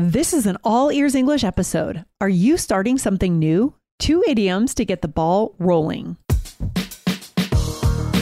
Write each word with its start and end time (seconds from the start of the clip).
This 0.00 0.32
is 0.32 0.46
an 0.46 0.56
all 0.62 0.92
ears 0.92 1.16
English 1.16 1.42
episode. 1.42 2.04
Are 2.20 2.28
you 2.28 2.56
starting 2.56 2.98
something 2.98 3.36
new? 3.36 3.74
Two 3.98 4.22
idioms 4.28 4.72
to 4.74 4.84
get 4.84 5.02
the 5.02 5.08
ball 5.08 5.56
rolling. 5.58 6.16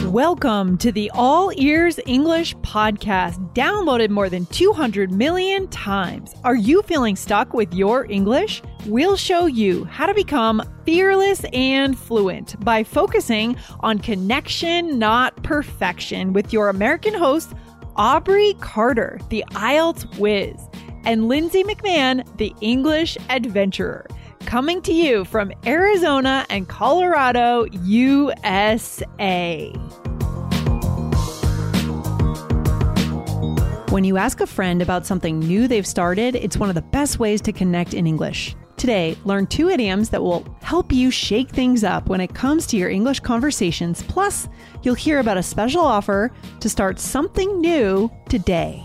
Welcome 0.04 0.78
to 0.78 0.90
the 0.90 1.10
All 1.12 1.52
Ears 1.54 2.00
English 2.06 2.56
podcast, 2.62 3.36
downloaded 3.52 4.08
more 4.08 4.30
than 4.30 4.46
200 4.46 5.12
million 5.12 5.68
times. 5.68 6.34
Are 6.44 6.56
you 6.56 6.80
feeling 6.80 7.14
stuck 7.14 7.52
with 7.52 7.74
your 7.74 8.10
English? 8.10 8.62
We'll 8.86 9.18
show 9.18 9.44
you 9.44 9.84
how 9.84 10.06
to 10.06 10.14
become 10.14 10.62
fearless 10.86 11.44
and 11.52 11.98
fluent 11.98 12.58
by 12.64 12.84
focusing 12.84 13.54
on 13.80 13.98
connection, 13.98 14.98
not 14.98 15.42
perfection, 15.42 16.32
with 16.32 16.54
your 16.54 16.70
American 16.70 17.12
host, 17.12 17.52
Aubrey 17.96 18.54
Carter, 18.60 19.18
the 19.28 19.44
IELTS 19.50 20.18
whiz, 20.18 20.56
and 21.06 21.28
Lindsay 21.28 21.62
McMahon, 21.62 22.26
the 22.36 22.52
English 22.60 23.16
adventurer 23.30 24.06
coming 24.40 24.80
to 24.82 24.92
you 24.92 25.24
from 25.24 25.52
Arizona 25.66 26.46
and 26.50 26.68
Colorado, 26.68 27.64
USA. 27.82 29.72
When 33.90 34.04
you 34.04 34.16
ask 34.16 34.40
a 34.40 34.46
friend 34.46 34.82
about 34.82 35.06
something 35.06 35.40
new 35.40 35.66
they've 35.66 35.86
started, 35.86 36.36
it's 36.36 36.58
one 36.58 36.68
of 36.68 36.74
the 36.74 36.82
best 36.82 37.18
ways 37.18 37.40
to 37.42 37.52
connect 37.52 37.94
in 37.94 38.06
English. 38.06 38.54
Today, 38.76 39.16
learn 39.24 39.46
two 39.46 39.70
idioms 39.70 40.10
that 40.10 40.22
will 40.22 40.46
help 40.60 40.92
you 40.92 41.10
shake 41.10 41.48
things 41.48 41.82
up 41.82 42.08
when 42.08 42.20
it 42.20 42.34
comes 42.34 42.66
to 42.66 42.76
your 42.76 42.90
English 42.90 43.20
conversations. 43.20 44.02
Plus, 44.02 44.48
you'll 44.82 44.94
hear 44.94 45.18
about 45.18 45.38
a 45.38 45.42
special 45.42 45.82
offer 45.82 46.30
to 46.60 46.68
start 46.68 47.00
something 47.00 47.60
new 47.60 48.10
today. 48.28 48.84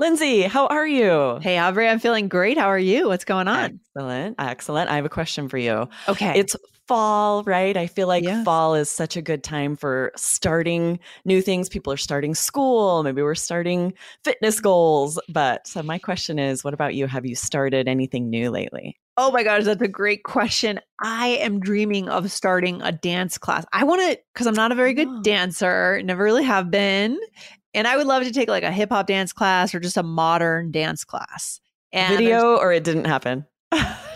Lindsay, 0.00 0.44
how 0.44 0.66
are 0.68 0.86
you? 0.86 1.38
Hey, 1.42 1.58
Aubrey, 1.58 1.86
I'm 1.86 1.98
feeling 1.98 2.26
great. 2.26 2.56
How 2.56 2.68
are 2.68 2.78
you? 2.78 3.08
What's 3.08 3.26
going 3.26 3.48
on? 3.48 3.80
Excellent. 3.94 4.36
Excellent. 4.38 4.88
I 4.88 4.96
have 4.96 5.04
a 5.04 5.10
question 5.10 5.46
for 5.46 5.58
you. 5.58 5.90
Okay. 6.08 6.38
It's 6.38 6.56
fall, 6.88 7.44
right? 7.44 7.76
I 7.76 7.86
feel 7.86 8.08
like 8.08 8.24
Yes. 8.24 8.42
fall 8.42 8.74
is 8.74 8.88
such 8.88 9.18
a 9.18 9.22
good 9.22 9.44
time 9.44 9.76
for 9.76 10.10
starting 10.16 11.00
new 11.26 11.42
things. 11.42 11.68
People 11.68 11.92
are 11.92 11.98
starting 11.98 12.34
school, 12.34 13.02
maybe 13.02 13.20
we're 13.20 13.34
starting 13.34 13.92
fitness 14.24 14.56
mm-hmm. 14.56 14.62
goals. 14.62 15.20
But 15.28 15.66
so 15.66 15.82
my 15.82 15.98
question 15.98 16.38
is, 16.38 16.64
what 16.64 16.72
about 16.72 16.94
you? 16.94 17.06
Have 17.06 17.26
you 17.26 17.34
started 17.36 17.86
anything 17.86 18.30
new 18.30 18.50
lately? 18.50 18.98
Oh 19.18 19.30
my 19.30 19.42
gosh, 19.42 19.64
that's 19.64 19.82
a 19.82 19.88
great 19.88 20.22
question. 20.22 20.80
I 21.02 21.28
am 21.42 21.60
dreaming 21.60 22.08
of 22.08 22.32
starting 22.32 22.80
a 22.80 22.90
dance 22.90 23.36
class. 23.36 23.66
I 23.70 23.84
want 23.84 24.00
to, 24.00 24.18
because 24.32 24.46
I'm 24.46 24.54
not 24.54 24.72
a 24.72 24.74
very 24.74 24.94
good 24.94 25.08
Oh. 25.08 25.20
dancer, 25.22 26.00
never 26.02 26.24
really 26.24 26.44
have 26.44 26.70
been. 26.70 27.20
And 27.74 27.86
I 27.86 27.96
would 27.96 28.06
love 28.06 28.24
to 28.24 28.32
take 28.32 28.48
like 28.48 28.64
a 28.64 28.72
hip 28.72 28.90
hop 28.90 29.06
dance 29.06 29.32
class 29.32 29.74
or 29.74 29.80
just 29.80 29.96
a 29.96 30.02
modern 30.02 30.70
dance 30.70 31.04
class. 31.04 31.60
And 31.92 32.16
Video 32.16 32.56
or 32.56 32.72
it 32.72 32.84
didn't 32.84 33.06
happen? 33.06 33.46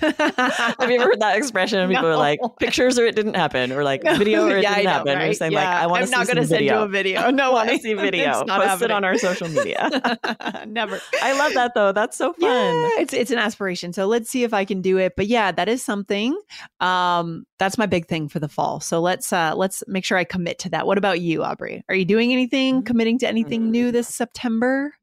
Have 0.80 0.90
you 0.90 0.96
ever 1.00 1.04
heard 1.04 1.20
that 1.20 1.36
expression? 1.36 1.88
People 1.88 2.06
are 2.06 2.16
like, 2.16 2.40
pictures 2.58 2.98
or 2.98 3.06
it 3.06 3.16
didn't 3.16 3.34
happen, 3.34 3.72
or 3.72 3.84
like 3.84 4.02
video 4.02 4.46
or 4.46 4.56
it 4.56 4.62
Yeah, 4.62 4.74
didn't 4.74 4.84
know, 4.84 4.90
happen. 4.90 5.12
You're 5.12 5.18
right? 5.18 5.36
saying 5.36 5.52
like, 5.52 5.62
Yeah. 5.62 5.82
I 5.82 5.86
want 5.86 5.98
to 5.98 6.02
I'm 6.02 6.06
see 6.08 6.16
not 6.18 6.26
gonna 6.26 6.46
send 6.46 6.64
you 6.64 6.70
video. 6.70 6.82
a 6.84 6.88
video. 6.88 7.30
No, 7.36 7.50
I 7.50 7.52
want 7.52 7.70
to 7.70 7.78
see 7.78 7.94
video. 8.08 8.44
Post 8.44 8.82
it 8.82 8.90
on 8.90 9.04
our 9.04 9.18
social 9.18 9.48
media. 9.48 9.88
Never. 10.66 11.00
I 11.22 11.38
love 11.38 11.54
that 11.54 11.72
though. 11.74 11.92
That's 11.92 12.16
so 12.16 12.32
fun. 12.32 12.42
Yeah, 12.50 12.90
it's 13.00 13.12
it's 13.14 13.30
an 13.30 13.38
aspiration. 13.38 13.92
So 13.92 14.06
let's 14.06 14.30
see 14.30 14.44
if 14.44 14.52
I 14.54 14.64
can 14.64 14.80
do 14.82 14.98
it. 14.98 15.14
But 15.16 15.26
yeah, 15.26 15.52
that 15.52 15.68
is 15.68 15.84
something. 15.84 16.38
Um, 16.80 17.46
that's 17.58 17.78
my 17.78 17.86
big 17.86 18.06
thing 18.06 18.28
for 18.28 18.38
the 18.38 18.48
fall. 18.48 18.80
So 18.80 19.00
let's 19.00 19.32
uh 19.32 19.54
let's 19.56 19.82
make 19.86 20.04
sure 20.04 20.18
I 20.18 20.24
commit 20.24 20.58
to 20.60 20.70
that. 20.70 20.86
What 20.86 20.98
about 20.98 21.20
you, 21.20 21.42
Aubrey? 21.44 21.84
Are 21.88 21.94
you 21.94 22.04
doing 22.04 22.32
anything, 22.32 22.82
committing 22.82 23.18
to 23.20 23.28
anything 23.28 23.70
new 23.70 23.90
this 23.92 24.08
September? 24.08 24.94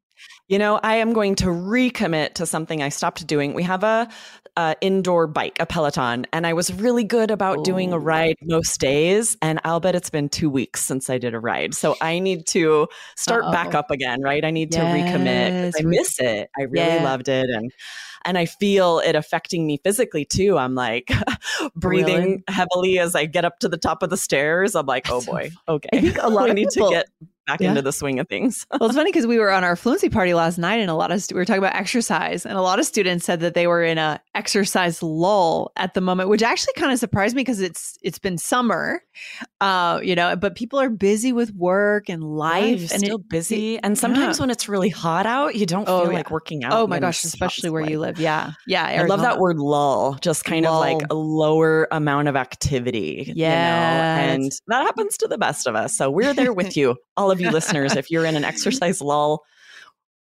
You 0.48 0.58
know, 0.60 0.80
I 0.82 0.96
am 0.98 1.14
going 1.14 1.36
to 1.36 1.46
recommit 1.48 2.36
to 2.36 2.46
something 2.46 2.82
I 2.82 2.90
stopped 2.90 3.26
doing. 3.28 3.54
We 3.54 3.64
have 3.64 3.84
a, 3.84 4.08
uh 4.56 4.76
indoor 4.82 5.26
bike, 5.28 5.58
a 5.60 5.66
Peloton, 5.66 6.26
and 6.32 6.46
I 6.46 6.54
was 6.54 6.72
really 6.74 7.04
good 7.04 7.32
about 7.32 7.64
doing 7.64 7.92
a 7.92 7.96
Oh. 7.96 8.00
ride 8.00 8.36
most 8.44 8.80
days. 8.80 9.36
And 9.42 9.60
I'll 9.64 9.80
bet 9.80 9.96
it's 9.96 10.10
been 10.10 10.30
two 10.30 10.50
weeks 10.50 10.84
since 10.84 11.10
I 11.10 11.18
did 11.18 11.34
a 11.34 11.40
ride, 11.40 11.74
so 11.74 11.96
I 12.02 12.20
need 12.20 12.46
to 12.48 12.88
start 13.16 13.44
back 13.52 13.68
Uh-oh. 13.74 13.80
up 13.80 13.92
again. 13.92 14.22
Right? 14.22 14.46
I 14.46 14.52
need 14.52 14.72
to 14.74 14.80
recommit. 14.80 15.74
I 15.80 15.82
miss 15.84 16.20
it. 16.20 16.50
I 16.58 16.64
really 16.64 16.86
Yeah. 16.96 17.04
loved 17.04 17.28
it, 17.30 17.50
and 17.50 17.72
and 18.26 18.38
I 18.38 18.46
feel 18.46 19.00
it 19.00 19.16
affecting 19.16 19.68
me 19.68 19.80
physically 19.84 20.24
too. 20.26 20.58
I'm 20.58 20.76
like 20.76 21.12
breathing 21.76 22.16
Really? 22.16 22.44
heavily 22.48 23.00
as 23.00 23.16
I 23.16 23.26
get 23.26 23.46
up 23.46 23.60
to 23.60 23.68
the 23.70 23.78
top 23.78 24.04
of 24.04 24.10
the 24.10 24.18
stairs. 24.18 24.76
I'm 24.76 24.86
like, 24.86 25.10
oh 25.10 25.22
boy, 25.22 25.52
I 25.68 25.72
okay. 25.72 26.00
think 26.02 26.18
a 26.22 26.30
lot 26.30 26.50
I 26.50 26.54
need 26.54 26.70
people- 26.74 26.90
to 26.90 26.96
get 26.96 27.08
back 27.48 27.60
Yeah. 27.62 27.70
into 27.70 27.82
the 27.82 27.92
swing 27.94 28.20
of 28.20 28.28
things. 28.28 28.66
Well, 28.80 28.90
it's 28.90 28.98
funny 28.98 29.12
because 29.12 29.28
we 29.28 29.38
were 29.40 29.52
on 29.52 29.64
our 29.64 29.76
fluency 29.76 30.10
party 30.10 30.34
last 30.34 30.58
night, 30.58 30.78
and 30.82 30.90
a 30.90 30.96
lot 30.96 31.12
of 31.12 31.22
stu- 31.22 31.36
we 31.36 31.40
were 31.42 31.46
talking 31.46 31.64
about 31.64 31.76
exercise, 31.76 32.46
and 32.46 32.58
a 32.58 32.62
lot 32.62 32.80
of 32.80 32.86
students 32.86 33.26
said 33.26 33.40
that 33.42 33.54
they 33.54 33.68
were 33.68 33.84
in 33.84 33.98
a 33.98 34.20
exercise 34.36 35.02
lull 35.04 35.72
at 35.78 35.94
the 35.94 36.02
moment, 36.02 36.30
which 36.30 36.42
actually 36.44 36.74
kind 36.76 36.92
of 36.92 37.00
surprised 37.00 37.36
me 37.36 37.42
because 37.42 37.62
it's 37.62 37.98
it's 38.02 38.20
been 38.20 38.38
summer, 38.38 39.02
uh, 39.62 40.00
you 40.04 40.16
know, 40.16 40.36
but 40.36 40.56
people 40.56 40.80
are 40.80 40.90
busy 40.90 41.32
with 41.32 41.54
work 41.56 42.10
and 42.10 42.24
life, 42.24 42.80
you're 42.82 42.90
and 42.94 43.04
it- 43.04 43.06
still 43.08 43.18
busy. 43.20 43.80
and 43.80 43.98
sometimes 43.98 44.40
when 44.40 44.50
it's 44.50 44.68
really 44.68 44.90
hot 44.90 45.26
out, 45.26 45.56
you 45.56 45.66
don't 45.66 45.88
Oh, 45.88 46.02
feel 46.04 46.12
yeah. 46.12 46.18
like 46.18 46.32
working 46.32 46.64
out. 46.64 46.74
oh 46.74 46.88
my 46.88 47.00
gosh, 47.00 47.24
especially 47.24 47.70
where 47.70 47.88
you 47.88 48.00
live, 48.00 48.20
yeah, 48.20 48.52
yeah. 48.68 48.86
I 48.86 49.04
love 49.06 49.22
that 49.22 49.40
word 49.40 49.58
lull, 49.60 50.16
just 50.22 50.44
kind 50.46 50.66
of 50.66 50.80
like 50.80 51.02
a 51.10 51.16
lower 51.16 51.88
amount 51.92 52.28
of 52.28 52.36
activity. 52.36 53.26
you 53.28 53.44
know? 53.46 53.50
And 53.50 54.52
that 54.68 54.82
happens 54.84 55.18
to 55.18 55.28
the 55.28 55.38
best 55.38 55.68
of 55.68 55.76
us. 55.76 55.96
So 55.96 56.10
we're 56.10 56.34
there 56.34 56.54
with 56.54 56.76
you, 56.78 56.96
all 57.18 57.32
of 57.34 57.42
you 57.42 57.50
listeners. 57.52 57.96
If 57.98 58.10
you're 58.10 58.26
in 58.26 58.36
an 58.38 58.46
exercise 58.46 59.02
lull, 59.02 59.42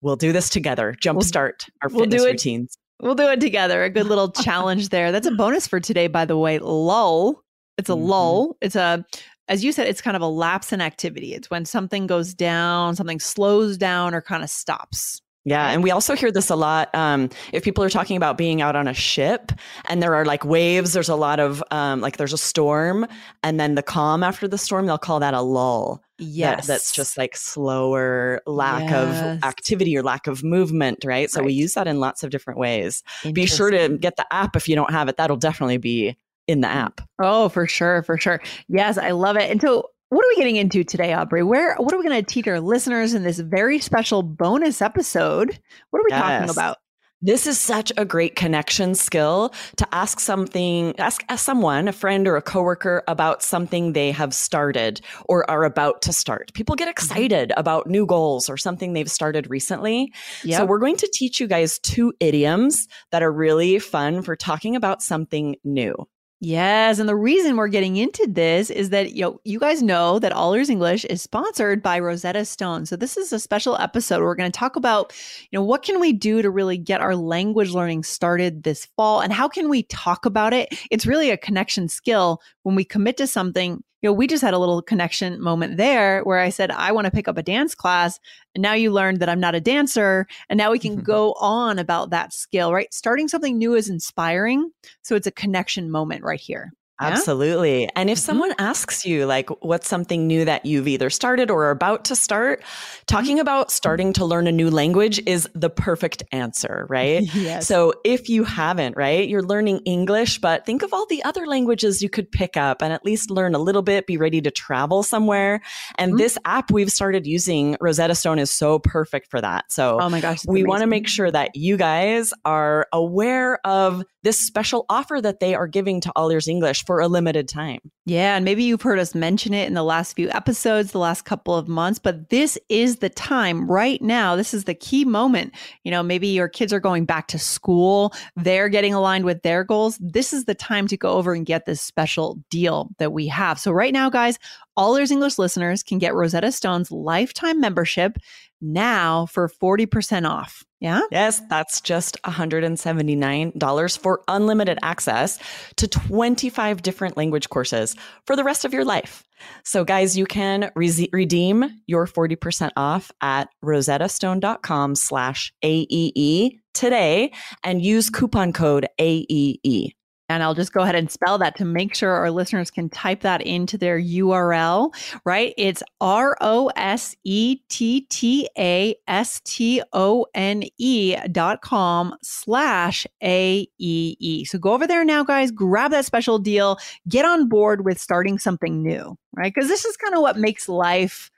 we'll 0.01 0.17
do 0.17 0.31
this 0.33 0.49
together. 0.49 0.93
Jumpstart 1.01 1.69
our 1.81 1.89
we'll 1.89 2.05
do 2.05 2.17
fitness 2.17 2.23
it 2.23 2.31
routines. 2.31 2.77
We'll 3.01 3.15
do 3.15 3.29
it 3.29 3.39
together. 3.39 3.83
A 3.83 3.89
good 3.89 4.07
little 4.07 4.31
challenge 4.31 4.89
there. 4.89 5.11
That's 5.11 5.27
a 5.27 5.31
bonus 5.37 5.67
for 5.67 5.79
today, 5.79 6.07
by 6.07 6.25
the 6.25 6.37
way. 6.37 6.59
Lull. 6.59 7.41
It's 7.77 7.89
a 7.89 7.93
Mhm. 7.93 8.07
lull. 8.07 8.57
It's 8.61 8.75
a, 8.75 9.03
as 9.47 9.63
you 9.63 9.71
said, 9.71 9.87
it's 9.87 10.01
kind 10.01 10.15
of 10.15 10.21
a 10.21 10.27
lapse 10.27 10.71
in 10.71 10.79
activity. 10.81 11.33
It's 11.33 11.49
when 11.49 11.65
something 11.65 12.05
goes 12.07 12.33
down, 12.33 12.95
something 12.95 13.19
slows 13.19 13.77
down 13.77 14.13
or 14.13 14.21
kind 14.21 14.43
of 14.43 14.49
stops. 14.49 15.21
Yeah, 15.45 15.69
and 15.71 15.83
we 15.83 15.91
also 15.91 16.15
hear 16.15 16.31
this 16.31 16.49
a 16.49 16.55
lot. 16.55 16.93
Um, 16.95 17.29
if 17.51 17.63
people 17.63 17.83
are 17.83 17.89
talking 17.89 18.15
about 18.15 18.37
being 18.37 18.61
out 18.61 18.77
on 18.77 18.87
a 18.87 18.93
ship 18.93 19.51
and 19.89 20.01
there 20.01 20.15
are 20.15 20.23
like 20.23 20.45
waves, 20.45 20.93
there's 20.93 21.09
a 21.09 21.15
lot 21.17 21.39
of 21.41 21.61
um, 21.69 21.99
like 21.99 22.15
there's 22.15 22.31
a 22.31 22.37
storm, 22.37 23.05
and 23.43 23.59
then 23.59 23.75
the 23.75 23.83
calm 23.83 24.23
after 24.23 24.47
the 24.47 24.57
storm, 24.57 24.85
they'll 24.85 24.97
call 24.97 25.19
that 25.19 25.33
a 25.33 25.41
lull. 25.41 26.01
that- 26.17 26.23
Yes. 26.25 26.67
that's 26.67 26.93
just 26.93 27.17
like 27.17 27.35
slower 27.35 28.41
lack 28.45 28.83
Yes. 28.89 29.37
of 29.37 29.43
activity 29.43 29.97
or 29.97 30.03
lack 30.03 30.27
of 30.27 30.43
movement, 30.43 31.03
right? 31.03 31.29
So 31.29 31.43
we 31.43 31.51
use 31.51 31.73
that 31.73 31.87
in 31.87 31.99
lots 31.99 32.23
of 32.23 32.29
different 32.29 32.59
ways. 32.59 33.03
Be 33.33 33.45
sure 33.45 33.69
to 33.71 33.97
get 33.97 34.15
the 34.15 34.25
app 34.31 34.55
if 34.55 34.69
you 34.69 34.75
don't 34.75 34.91
have 34.91 35.09
it. 35.09 35.17
That'll 35.17 35.35
definitely 35.35 35.77
be 35.77 36.15
in 36.47 36.61
the 36.61 36.67
app. 36.69 37.01
Oh, 37.19 37.49
for 37.49 37.67
sure, 37.67 38.03
for 38.03 38.17
sure. 38.17 38.41
Yes, 38.69 38.97
I 38.97 39.11
love 39.11 39.35
it. 39.37 39.49
And 39.51 39.59
so, 39.59 39.89
what 40.13 40.25
are 40.25 40.29
we 40.29 40.35
getting 40.35 40.55
into 40.55 40.83
today, 40.83 41.13
Aubrey? 41.13 41.43
Where 41.43 41.75
what 41.77 41.93
are 41.93 41.97
we 41.97 42.07
going 42.07 42.23
to 42.23 42.33
teach 42.33 42.47
our 42.47 42.59
listeners 42.59 43.13
in 43.13 43.23
this 43.23 43.39
very 43.39 43.79
special 43.79 44.21
bonus 44.23 44.81
episode? 44.81 45.59
What 45.89 45.99
are 45.99 46.05
we 46.05 46.11
talking 46.11 46.49
about? 46.49 46.77
This 47.25 47.47
is 47.47 47.57
such 47.57 47.93
a 47.95 48.03
great 48.03 48.35
connection 48.35 48.95
skill 48.95 49.53
to 49.77 49.87
ask 49.95 50.19
something, 50.19 50.93
ask, 50.99 51.23
someone, 51.37 51.87
a 51.87 51.93
friend 51.93 52.27
or 52.27 52.35
a 52.35 52.41
coworker 52.41 53.01
about 53.07 53.41
something 53.41 53.93
they 53.93 54.11
have 54.11 54.33
started 54.33 54.99
or 55.29 55.49
are 55.49 55.63
about 55.63 56.01
to 56.01 56.11
start. 56.11 56.53
People 56.53 56.75
Mm-hmm. 56.75 56.79
get 56.79 56.89
excited 56.89 57.53
about 57.55 57.87
new 57.87 58.05
goals 58.05 58.49
or 58.49 58.57
something 58.57 58.91
they've 58.91 59.09
started 59.09 59.49
recently. 59.49 60.11
So 60.57 60.65
we're 60.65 60.79
going 60.79 60.97
to 60.97 61.09
teach 61.13 61.39
you 61.39 61.47
guys 61.47 61.79
two 61.79 62.11
idioms 62.19 62.87
that 63.11 63.23
are 63.23 63.31
really 63.31 63.79
fun 63.79 64.21
for 64.21 64.35
talking 64.35 64.75
about 64.75 65.01
something 65.01 65.55
new. 65.63 65.95
Yes, 66.45 66.99
and 66.99 67.07
the 67.07 67.15
reason 67.15 67.55
we're 67.55 67.69
getting 67.69 67.95
into 67.95 68.27
this 68.29 68.69
is 68.69 68.89
that 68.89 69.13
you 69.13 69.21
know, 69.21 69.39
you 69.45 69.59
guys 69.59 69.81
know 69.81 70.19
that 70.19 70.33
All 70.33 70.53
Ears 70.53 70.69
English 70.69 71.05
is 71.05 71.21
sponsored 71.21 71.81
by 71.81 71.97
Rosetta 71.97 72.43
Stone. 72.43 72.85
So 72.85 72.97
this 72.97 73.15
is 73.15 73.31
a 73.31 73.39
special 73.39 73.77
episode. 73.77 74.21
We're 74.21 74.35
going 74.35 74.51
to 74.51 74.59
talk 74.59 74.75
about, 74.75 75.13
you 75.51 75.57
know, 75.57 75.63
what 75.63 75.83
can 75.83 76.01
we 76.01 76.11
do 76.11 76.41
to 76.41 76.49
really 76.49 76.77
get 76.77 76.99
our 76.99 77.15
language 77.15 77.69
learning 77.69 78.03
started 78.03 78.63
this 78.63 78.85
fall 78.97 79.21
and 79.21 79.31
how 79.31 79.47
can 79.47 79.69
we 79.69 79.83
talk 79.83 80.25
about 80.25 80.51
it? 80.51 80.77
It's 80.91 81.05
really 81.05 81.29
a 81.29 81.37
connection 81.37 81.87
skill 81.87 82.41
when 82.63 82.75
we 82.75 82.83
commit 82.83 83.15
to 83.17 83.27
something. 83.27 83.81
You 84.03 84.09
know, 84.09 84.13
we 84.13 84.27
just 84.27 84.43
had 84.43 84.53
a 84.53 84.59
little 84.59 84.81
connection 84.81 85.41
moment 85.41 85.77
there 85.77 86.23
where 86.23 86.39
I 86.39 86.49
said 86.49 86.71
I 86.71 86.91
want 86.91 87.05
to 87.05 87.11
pick 87.11 87.29
up 87.29 87.37
a 87.37 87.43
dance 87.43 87.73
class 87.73 88.19
and 88.53 88.61
now 88.61 88.73
you 88.73 88.91
learned 88.91 89.21
that 89.21 89.29
I'm 89.29 89.39
not 89.39 89.55
a 89.55 89.61
dancer 89.61 90.27
and 90.49 90.57
now 90.57 90.71
we 90.71 90.77
can 90.77 90.97
go 91.01 91.33
on 91.39 91.79
about 91.79 92.09
that 92.09 92.33
skill, 92.33 92.73
right? 92.73 92.93
Starting 92.93 93.29
something 93.29 93.57
new 93.57 93.75
is 93.75 93.87
inspiring. 93.87 94.69
So 95.03 95.15
it's 95.15 95.25
a 95.25 95.31
connection 95.31 95.89
moment 95.89 96.21
right 96.21 96.39
here. 96.39 96.73
Absolutely. 97.11 97.89
And 97.95 98.09
if 98.09 98.17
mm-hmm. 98.17 98.25
someone 98.25 98.53
asks 98.57 99.05
you, 99.05 99.25
like, 99.25 99.49
what's 99.61 99.87
something 99.87 100.27
new 100.27 100.45
that 100.45 100.65
you've 100.65 100.87
either 100.87 101.09
started 101.09 101.49
or 101.49 101.65
are 101.65 101.71
about 101.71 102.05
to 102.05 102.15
start, 102.15 102.63
talking 103.05 103.39
about 103.39 103.71
starting 103.71 104.13
to 104.13 104.25
learn 104.25 104.47
a 104.47 104.51
new 104.51 104.69
language 104.69 105.21
is 105.25 105.47
the 105.53 105.69
perfect 105.69 106.23
answer, 106.31 106.85
right? 106.89 107.23
Yes. 107.43 107.67
So 107.67 107.93
if 108.05 108.29
you 108.29 108.45
haven't, 108.45 108.95
right, 108.95 109.27
you're 109.27 109.43
learning 109.43 109.79
English, 109.79 110.39
but 110.39 110.65
think 110.65 110.81
of 110.81 110.93
all 110.93 111.05
the 111.07 111.21
other 111.23 111.45
languages 111.45 112.01
you 112.01 112.09
could 112.09 112.31
pick 112.31 112.55
up 112.55 112.81
and 112.81 112.93
at 112.93 113.03
least 113.03 113.29
learn 113.29 113.53
a 113.53 113.59
little 113.59 113.81
bit, 113.81 114.07
be 114.07 114.17
ready 114.17 114.39
to 114.41 114.51
travel 114.51 115.03
somewhere. 115.03 115.61
And 115.97 116.11
mm-hmm. 116.11 116.19
this 116.19 116.37
app 116.45 116.71
we've 116.71 116.91
started 116.91 117.27
using, 117.27 117.75
Rosetta 117.81 118.15
Stone, 118.15 118.39
is 118.39 118.49
so 118.51 118.79
perfect 118.79 119.29
for 119.29 119.41
that. 119.41 119.71
So, 119.71 119.97
oh 119.99 120.09
my 120.09 120.21
gosh, 120.21 120.45
we 120.47 120.63
want 120.63 120.81
to 120.81 120.87
make 120.87 121.07
sure 121.07 121.29
that 121.29 121.55
you 121.55 121.75
guys 121.75 122.33
are 122.45 122.87
aware 122.93 123.59
of 123.65 124.03
this 124.23 124.39
special 124.39 124.85
offer 124.89 125.21
that 125.21 125.39
they 125.39 125.53
are 125.53 125.67
giving 125.67 126.01
to 126.01 126.11
All 126.15 126.29
Ears 126.31 126.47
English 126.47 126.85
for 126.85 126.92
a 126.99 127.07
limited 127.07 127.47
time. 127.47 127.79
Yeah, 128.05 128.35
and 128.35 128.43
maybe 128.43 128.63
you've 128.63 128.81
heard 128.81 128.99
us 128.99 129.15
mention 129.15 129.53
it 129.53 129.67
in 129.67 129.75
the 129.75 129.83
last 129.83 130.13
few 130.13 130.29
episodes, 130.31 130.91
the 130.91 130.99
last 130.99 131.23
couple 131.23 131.55
of 131.55 131.69
months, 131.69 131.99
but 131.99 132.29
this 132.29 132.57
is 132.67 132.97
the 132.97 133.09
time 133.09 133.69
right 133.69 134.01
now. 134.01 134.35
This 134.35 134.53
is 134.53 134.65
the 134.65 134.73
key 134.73 135.05
moment. 135.05 135.53
You 135.83 135.91
know, 135.91 136.03
maybe 136.03 136.27
your 136.27 136.49
kids 136.49 136.73
are 136.73 136.81
going 136.81 137.05
back 137.05 137.27
to 137.29 137.39
school, 137.39 138.13
they're 138.35 138.69
getting 138.69 138.93
aligned 138.93 139.23
with 139.23 139.41
their 139.43 139.63
goals. 139.63 139.97
This 140.01 140.33
is 140.33 140.45
the 140.45 140.55
time 140.55 140.87
to 140.87 140.97
go 140.97 141.13
over 141.13 141.33
and 141.33 141.45
get 141.45 141.65
this 141.65 141.81
special 141.81 142.39
deal 142.49 142.89
that 142.97 143.13
we 143.13 143.27
have. 143.27 143.59
So, 143.59 143.71
right 143.71 143.93
now, 143.93 144.09
guys, 144.09 144.37
all 144.75 144.95
Ears 144.97 145.11
English 145.11 145.37
listeners 145.37 145.83
can 145.83 145.99
get 145.99 146.15
Rosetta 146.15 146.51
Stone's 146.51 146.91
lifetime 146.91 147.61
membership 147.61 148.17
now 148.63 149.25
for 149.27 149.47
40% 149.47 150.29
off. 150.29 150.63
Yeah. 150.79 151.01
Yes, 151.11 151.41
that's 151.49 151.79
just 151.79 152.17
$179 152.23 153.97
for 153.97 154.21
unlimited 154.27 154.79
access 154.81 155.39
to 155.77 155.87
25 155.87 156.81
different 156.81 157.15
language 157.15 157.49
courses 157.49 157.95
for 158.25 158.35
the 158.35 158.43
rest 158.43 158.65
of 158.65 158.73
your 158.73 158.83
life. 158.83 159.23
So, 159.63 159.83
guys, 159.83 160.17
you 160.17 160.25
can 160.25 160.71
re- 160.75 161.09
redeem 161.11 161.65
your 161.87 162.07
40% 162.07 162.71
off 162.75 163.11
at 163.21 163.49
rosettastone.com 163.63 164.95
slash 164.95 165.53
AEE 165.63 166.59
today 166.73 167.31
and 167.63 167.81
use 167.83 168.09
coupon 168.09 168.53
code 168.53 168.87
AEE. 168.99 169.93
And 170.33 170.43
I'll 170.43 170.55
just 170.55 170.73
go 170.73 170.81
ahead 170.81 170.95
and 170.95 171.11
spell 171.11 171.37
that 171.37 171.55
to 171.57 171.65
make 171.65 171.93
sure 171.93 172.11
our 172.11 172.31
listeners 172.31 172.71
can 172.71 172.89
type 172.89 173.21
that 173.21 173.41
into 173.41 173.77
their 173.77 173.99
URL, 173.99 174.93
right? 175.25 175.53
It's 175.57 175.83
R 176.01 176.35
O 176.41 176.71
S 176.75 177.15
E 177.23 177.57
T 177.69 178.01
T 178.09 178.49
A 178.57 178.95
S 179.07 179.41
T 179.45 179.81
O 179.93 180.25
N 180.33 180.63
E 180.77 181.15
dot 181.31 181.61
com 181.61 182.15
slash 182.23 183.05
A 183.23 183.67
E 183.77 184.17
E. 184.19 184.45
So 184.45 184.57
go 184.57 184.73
over 184.73 184.87
there 184.87 185.05
now, 185.05 185.23
guys, 185.23 185.51
grab 185.51 185.91
that 185.91 186.05
special 186.05 186.39
deal, 186.39 186.77
get 187.07 187.25
on 187.25 187.47
board 187.47 187.85
with 187.85 187.99
starting 187.99 188.39
something 188.39 188.81
new, 188.81 189.15
right? 189.35 189.53
Because 189.53 189.69
this 189.69 189.85
is 189.85 189.95
kind 189.97 190.15
of 190.15 190.21
what 190.21 190.37
makes 190.37 190.67
life 190.67 191.31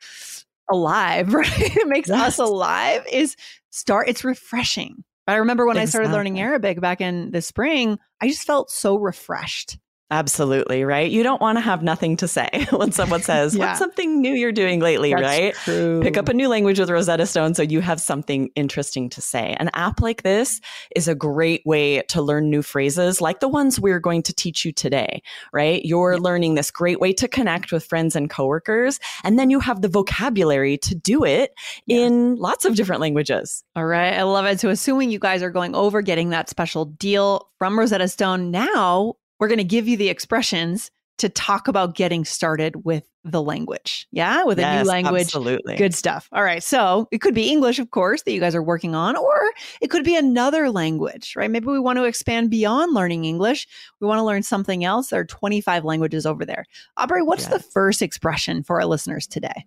alive, 0.72 1.34
right? 1.34 1.50
it 1.58 1.88
makes 1.88 2.10
us 2.10 2.40
alive 2.40 3.06
is 3.12 3.36
start, 3.72 4.08
it's 4.08 4.24
refreshing 4.24 5.04
but 5.26 5.34
I 5.34 5.38
remember 5.38 5.66
when 5.66 5.78
exactly. 5.78 5.88
I 5.88 6.04
started 6.04 6.18
learning 6.18 6.40
Arabic 6.40 6.82
back 6.82 7.02
in 7.02 7.32
the 7.32 7.42
spring, 7.42 8.00
I 8.22 8.28
just 8.28 8.46
felt 8.46 8.70
so 8.72 8.98
refreshed. 8.98 9.78
Absolutely, 10.12 10.84
right? 10.84 11.10
You 11.10 11.24
don't 11.24 11.42
want 11.42 11.58
to 11.58 11.62
have 11.62 11.82
nothing 11.82 12.16
to 12.18 12.28
say 12.28 12.68
when 12.70 12.92
someone 12.92 13.24
says, 13.24 13.56
yeah. 13.56 13.66
What's 13.66 13.80
something 13.80 14.22
new 14.22 14.34
you're 14.34 14.52
doing 14.52 14.80
lately, 14.80 15.12
That's 15.12 15.22
right? 15.24 15.54
True. 15.56 16.00
Pick 16.04 16.16
up 16.16 16.30
a 16.30 16.34
new 16.34 16.48
language 16.48 16.80
with 16.80 16.92
Rosetta 16.92 17.26
Stone 17.26 17.56
so 17.56 17.64
you 17.64 17.82
have 17.82 18.00
something 18.00 18.50
interesting 18.56 19.10
to 19.10 19.22
say. 19.22 19.56
An 19.60 19.72
app 19.74 20.02
like 20.02 20.22
this 20.22 20.62
is 20.96 21.08
a 21.08 21.16
great 21.16 21.64
way 21.66 22.04
to 22.04 22.22
learn 22.22 22.52
new 22.52 22.62
phrases 22.62 23.20
like 23.20 23.40
the 23.40 23.48
ones 23.48 23.80
we're 23.80 24.00
going 24.00 24.22
to 24.24 24.34
teach 24.34 24.64
you 24.64 24.72
today, 24.72 25.24
right? 25.52 25.84
You're 25.84 26.14
yeah. 26.14 26.20
learning 26.20 26.54
this 26.54 26.70
great 26.70 27.00
way 27.00 27.12
to 27.14 27.28
connect 27.28 27.72
with 27.72 27.84
friends 27.84 28.16
and 28.16 28.30
coworkers, 28.30 29.00
and 29.24 29.40
then 29.40 29.50
you 29.50 29.60
have 29.60 29.82
the 29.82 29.90
vocabulary 29.90 30.78
to 30.80 30.94
do 30.94 31.24
it 31.24 31.52
yeah. 31.88 32.06
in 32.06 32.36
lots 32.36 32.64
of 32.66 32.76
different 32.76 33.02
languages. 33.02 33.64
All 33.76 33.86
right, 33.86 34.14
I 34.14 34.22
love 34.22 34.46
it. 34.46 34.60
So, 34.60 34.70
assuming 34.70 35.10
you 35.10 35.20
guys 35.20 35.42
are 35.42 35.50
going 35.50 35.74
over 35.74 36.04
getting 36.04 36.30
that 36.30 36.48
special 36.48 36.86
deal 36.86 37.50
from 37.58 37.80
Rosetta 37.80 38.08
Stone, 38.08 38.52
now 38.52 39.16
we're 39.40 39.48
going 39.48 39.58
to 39.58 39.64
give 39.64 39.88
you 39.88 39.98
the 39.98 40.10
expressions 40.10 40.92
to 41.18 41.30
talk 41.30 41.68
about 41.68 41.96
getting 41.96 42.26
started 42.26 42.84
with 42.84 43.08
the 43.24 43.42
language. 43.42 44.08
Yeah, 44.12 44.44
with 44.44 44.60
yes, 44.60 44.82
a 44.82 44.84
new 44.84 44.90
language. 44.90 45.22
Absolutely. 45.24 45.78
Good 45.78 45.94
stuff. 45.94 46.28
All 46.32 46.44
right. 46.44 46.62
So 46.62 47.08
it 47.12 47.22
could 47.22 47.34
be 47.34 47.50
English, 47.50 47.80
of 47.80 47.90
course, 47.92 48.22
that 48.24 48.34
you 48.34 48.40
guys 48.40 48.54
are 48.54 48.62
working 48.62 48.96
on, 48.96 49.16
or 49.16 49.52
it 49.82 49.90
could 49.90 50.04
be 50.04 50.16
another 50.16 50.70
language, 50.70 51.34
right? 51.36 51.50
Maybe 51.50 51.68
we 51.68 51.80
want 51.80 51.98
to 51.98 52.04
expand 52.04 52.52
beyond 52.52 52.94
learning 52.94 53.26
English. 53.26 53.68
We 54.02 54.08
want 54.08 54.20
to 54.20 54.24
learn 54.24 54.44
something 54.44 54.84
else. 54.84 55.10
There 55.10 55.22
are 55.22 55.26
25 55.26 55.86
languages 55.86 56.26
over 56.26 56.46
there. 56.46 56.66
Aubrey, 56.98 57.24
what's 57.24 57.44
yes. 57.44 57.54
the 57.54 57.60
first 57.60 58.02
expression 58.02 58.62
for 58.62 58.80
our 58.80 58.86
listeners 58.86 59.26
today? 59.26 59.66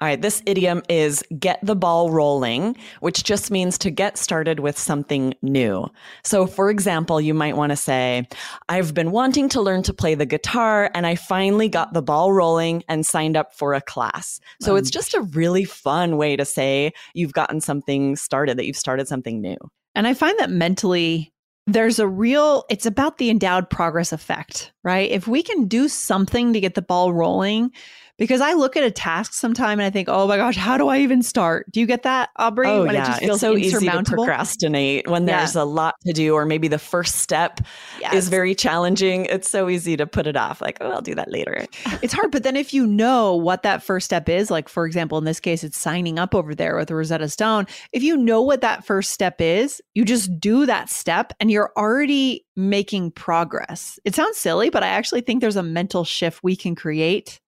All 0.00 0.08
right, 0.08 0.20
this 0.20 0.42
idiom 0.44 0.82
is 0.88 1.22
get 1.38 1.60
the 1.62 1.76
ball 1.76 2.10
rolling, 2.10 2.76
which 2.98 3.22
just 3.22 3.52
means 3.52 3.78
to 3.78 3.92
get 3.92 4.18
started 4.18 4.58
with 4.58 4.76
something 4.76 5.34
new. 5.40 5.86
So, 6.24 6.46
for 6.46 6.68
example, 6.68 7.20
you 7.20 7.32
might 7.32 7.56
want 7.56 7.70
to 7.70 7.76
say, 7.76 8.26
I've 8.68 8.92
been 8.92 9.12
wanting 9.12 9.48
to 9.50 9.60
learn 9.60 9.84
to 9.84 9.94
play 9.94 10.16
the 10.16 10.26
guitar 10.26 10.90
and 10.94 11.06
I 11.06 11.14
finally 11.14 11.68
got 11.68 11.92
the 11.92 12.02
ball 12.02 12.32
rolling 12.32 12.82
and 12.88 13.06
signed 13.06 13.36
up 13.36 13.54
for 13.54 13.72
a 13.72 13.80
class. 13.80 14.40
So, 14.60 14.72
um, 14.72 14.78
it's 14.78 14.90
just 14.90 15.14
a 15.14 15.20
really 15.20 15.64
fun 15.64 16.16
way 16.16 16.34
to 16.34 16.44
say 16.44 16.92
you've 17.14 17.32
gotten 17.32 17.60
something 17.60 18.16
started, 18.16 18.58
that 18.58 18.66
you've 18.66 18.76
started 18.76 19.06
something 19.06 19.40
new. 19.40 19.58
And 19.94 20.08
I 20.08 20.14
find 20.14 20.36
that 20.40 20.50
mentally, 20.50 21.32
there's 21.66 21.98
a 21.98 22.08
real, 22.08 22.64
it's 22.68 22.84
about 22.84 23.18
the 23.18 23.30
endowed 23.30 23.70
progress 23.70 24.12
effect, 24.12 24.72
right? 24.82 25.10
If 25.10 25.26
we 25.26 25.42
can 25.42 25.66
do 25.66 25.88
something 25.88 26.52
to 26.52 26.60
get 26.60 26.74
the 26.74 26.82
ball 26.82 27.12
rolling, 27.12 27.70
because 28.16 28.40
I 28.40 28.52
look 28.52 28.76
at 28.76 28.84
a 28.84 28.90
task 28.90 29.32
sometime 29.32 29.80
and 29.80 29.86
I 29.86 29.90
think, 29.90 30.08
oh 30.08 30.28
my 30.28 30.36
gosh, 30.36 30.56
how 30.56 30.78
do 30.78 30.88
I 30.88 30.98
even 30.98 31.22
start? 31.22 31.70
Do 31.72 31.80
you 31.80 31.86
get 31.86 32.04
that, 32.04 32.30
Aubrey? 32.36 32.68
Oh, 32.68 32.84
when 32.84 32.94
yeah. 32.94 33.02
it 33.02 33.06
just 33.06 33.20
feels 33.20 33.36
it's 33.36 33.40
so 33.40 33.56
easy 33.56 33.88
to 33.88 34.02
procrastinate 34.04 35.08
when 35.08 35.26
yeah. 35.26 35.38
there's 35.38 35.56
a 35.56 35.64
lot 35.64 35.96
to 36.06 36.12
do, 36.12 36.34
or 36.34 36.46
maybe 36.46 36.68
the 36.68 36.78
first 36.78 37.16
step 37.16 37.60
yes. 38.00 38.14
is 38.14 38.28
very 38.28 38.54
challenging. 38.54 39.24
It's 39.26 39.50
so 39.50 39.68
easy 39.68 39.96
to 39.96 40.06
put 40.06 40.26
it 40.26 40.36
off, 40.36 40.60
like, 40.60 40.78
oh, 40.80 40.92
I'll 40.92 41.02
do 41.02 41.14
that 41.16 41.30
later. 41.30 41.66
it's 42.02 42.12
hard. 42.12 42.30
But 42.30 42.44
then 42.44 42.56
if 42.56 42.72
you 42.72 42.86
know 42.86 43.34
what 43.34 43.62
that 43.64 43.82
first 43.82 44.04
step 44.04 44.28
is, 44.28 44.50
like, 44.50 44.68
for 44.68 44.86
example, 44.86 45.18
in 45.18 45.24
this 45.24 45.40
case, 45.40 45.64
it's 45.64 45.76
signing 45.76 46.18
up 46.18 46.34
over 46.34 46.54
there 46.54 46.76
with 46.76 46.88
the 46.88 46.94
Rosetta 46.94 47.28
Stone. 47.28 47.66
If 47.92 48.02
you 48.02 48.16
know 48.16 48.42
what 48.42 48.60
that 48.60 48.84
first 48.84 49.10
step 49.10 49.40
is, 49.40 49.82
you 49.94 50.04
just 50.04 50.38
do 50.38 50.66
that 50.66 50.88
step 50.88 51.32
and 51.40 51.50
you're 51.50 51.72
already 51.76 52.46
making 52.56 53.10
progress. 53.10 53.98
It 54.04 54.14
sounds 54.14 54.36
silly, 54.36 54.70
but 54.70 54.84
I 54.84 54.88
actually 54.88 55.22
think 55.22 55.40
there's 55.40 55.56
a 55.56 55.62
mental 55.62 56.04
shift 56.04 56.44
we 56.44 56.54
can 56.54 56.76
create 56.76 57.40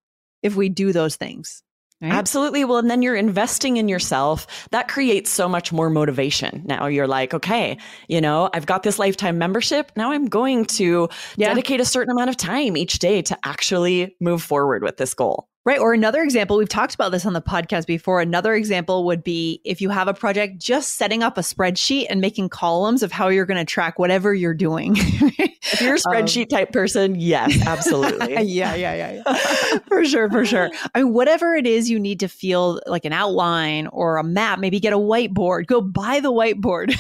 if 0.47 0.57
we 0.57 0.69
do 0.69 0.93
those 0.93 1.17
things. 1.17 1.63
Right? 2.01 2.13
Absolutely. 2.13 2.65
Well, 2.65 2.77
and 2.77 2.91
then 2.91 3.01
you're 3.01 3.17
investing 3.17 3.79
in 3.79 3.89
yourself. 3.89 4.69
That 4.71 4.87
creates 4.87 5.31
so 5.31 5.49
much 5.49 5.73
more 5.73 5.89
motivation. 5.89 6.63
Now 6.67 6.87
you're 6.87 7.07
like, 7.07 7.33
okay, 7.33 7.79
you 8.09 8.21
know, 8.21 8.51
I've 8.53 8.67
got 8.67 8.83
this 8.83 8.99
lifetime 8.99 9.39
membership. 9.39 9.93
Now 9.97 10.13
I'm 10.13 10.27
going 10.27 10.67
to 10.67 11.09
yeah. 11.37 11.49
dedicate 11.49 11.81
a 11.81 11.87
certain 11.87 12.13
amount 12.13 12.29
of 12.29 12.37
time 12.37 12.77
each 12.77 12.99
day 12.99 13.23
to 13.23 13.39
actually 13.45 14.15
move 14.21 14.43
forward 14.43 14.83
with 14.83 14.99
this 14.99 15.15
goal. 15.15 15.49
Right. 15.67 15.81
Or 15.81 15.93
another 15.93 16.23
example, 16.23 16.59
we've 16.59 16.69
talked 16.69 16.95
about 16.95 17.11
this 17.11 17.27
on 17.27 17.33
the 17.33 17.43
podcast 17.43 17.89
before. 17.89 18.21
Another 18.21 18.55
example 18.55 19.03
would 19.03 19.25
be 19.25 19.61
if 19.65 19.81
you 19.81 19.91
have 19.91 20.07
a 20.07 20.15
project, 20.15 20.59
just 20.59 20.95
setting 20.95 21.25
up 21.25 21.37
a 21.37 21.41
spreadsheet 21.41 22.07
and 22.09 22.21
making 22.21 22.51
columns 22.51 23.03
of 23.03 23.11
how 23.11 23.27
you're 23.27 23.47
going 23.47 23.59
to 23.59 23.65
track 23.65 23.99
whatever 23.99 24.33
you're 24.33 24.55
doing. 24.55 24.95
if 24.97 25.81
you're 25.81 25.97
a 25.97 25.99
spreadsheet 25.99 26.53
um, 26.53 26.59
type 26.59 26.71
person, 26.71 27.17
yes, 27.17 27.61
absolutely. 27.67 28.35
yeah, 28.35 28.77
yeah, 28.77 28.95
yeah, 28.95 29.23
yeah. 29.27 29.79
for 29.89 30.05
sure, 30.05 30.31
for 30.31 30.45
sure. 30.45 30.71
I 30.95 31.03
mean, 31.03 31.13
whatever 31.13 31.57
it 31.57 31.67
is 31.67 31.91
you 31.91 31.99
need 31.99 32.21
to 32.21 32.29
feel 32.29 32.81
like 32.87 33.05
an 33.05 33.13
outline 33.13 33.89
or 33.89 34.19
a 34.19 34.23
map, 34.23 34.61
maybe 34.61 34.79
get 34.79 34.93
a 34.93 34.99
whiteboard, 34.99 35.67
go 35.67 35.81
buy 35.81 36.21
the 36.21 36.31
whiteboard, 36.31 36.97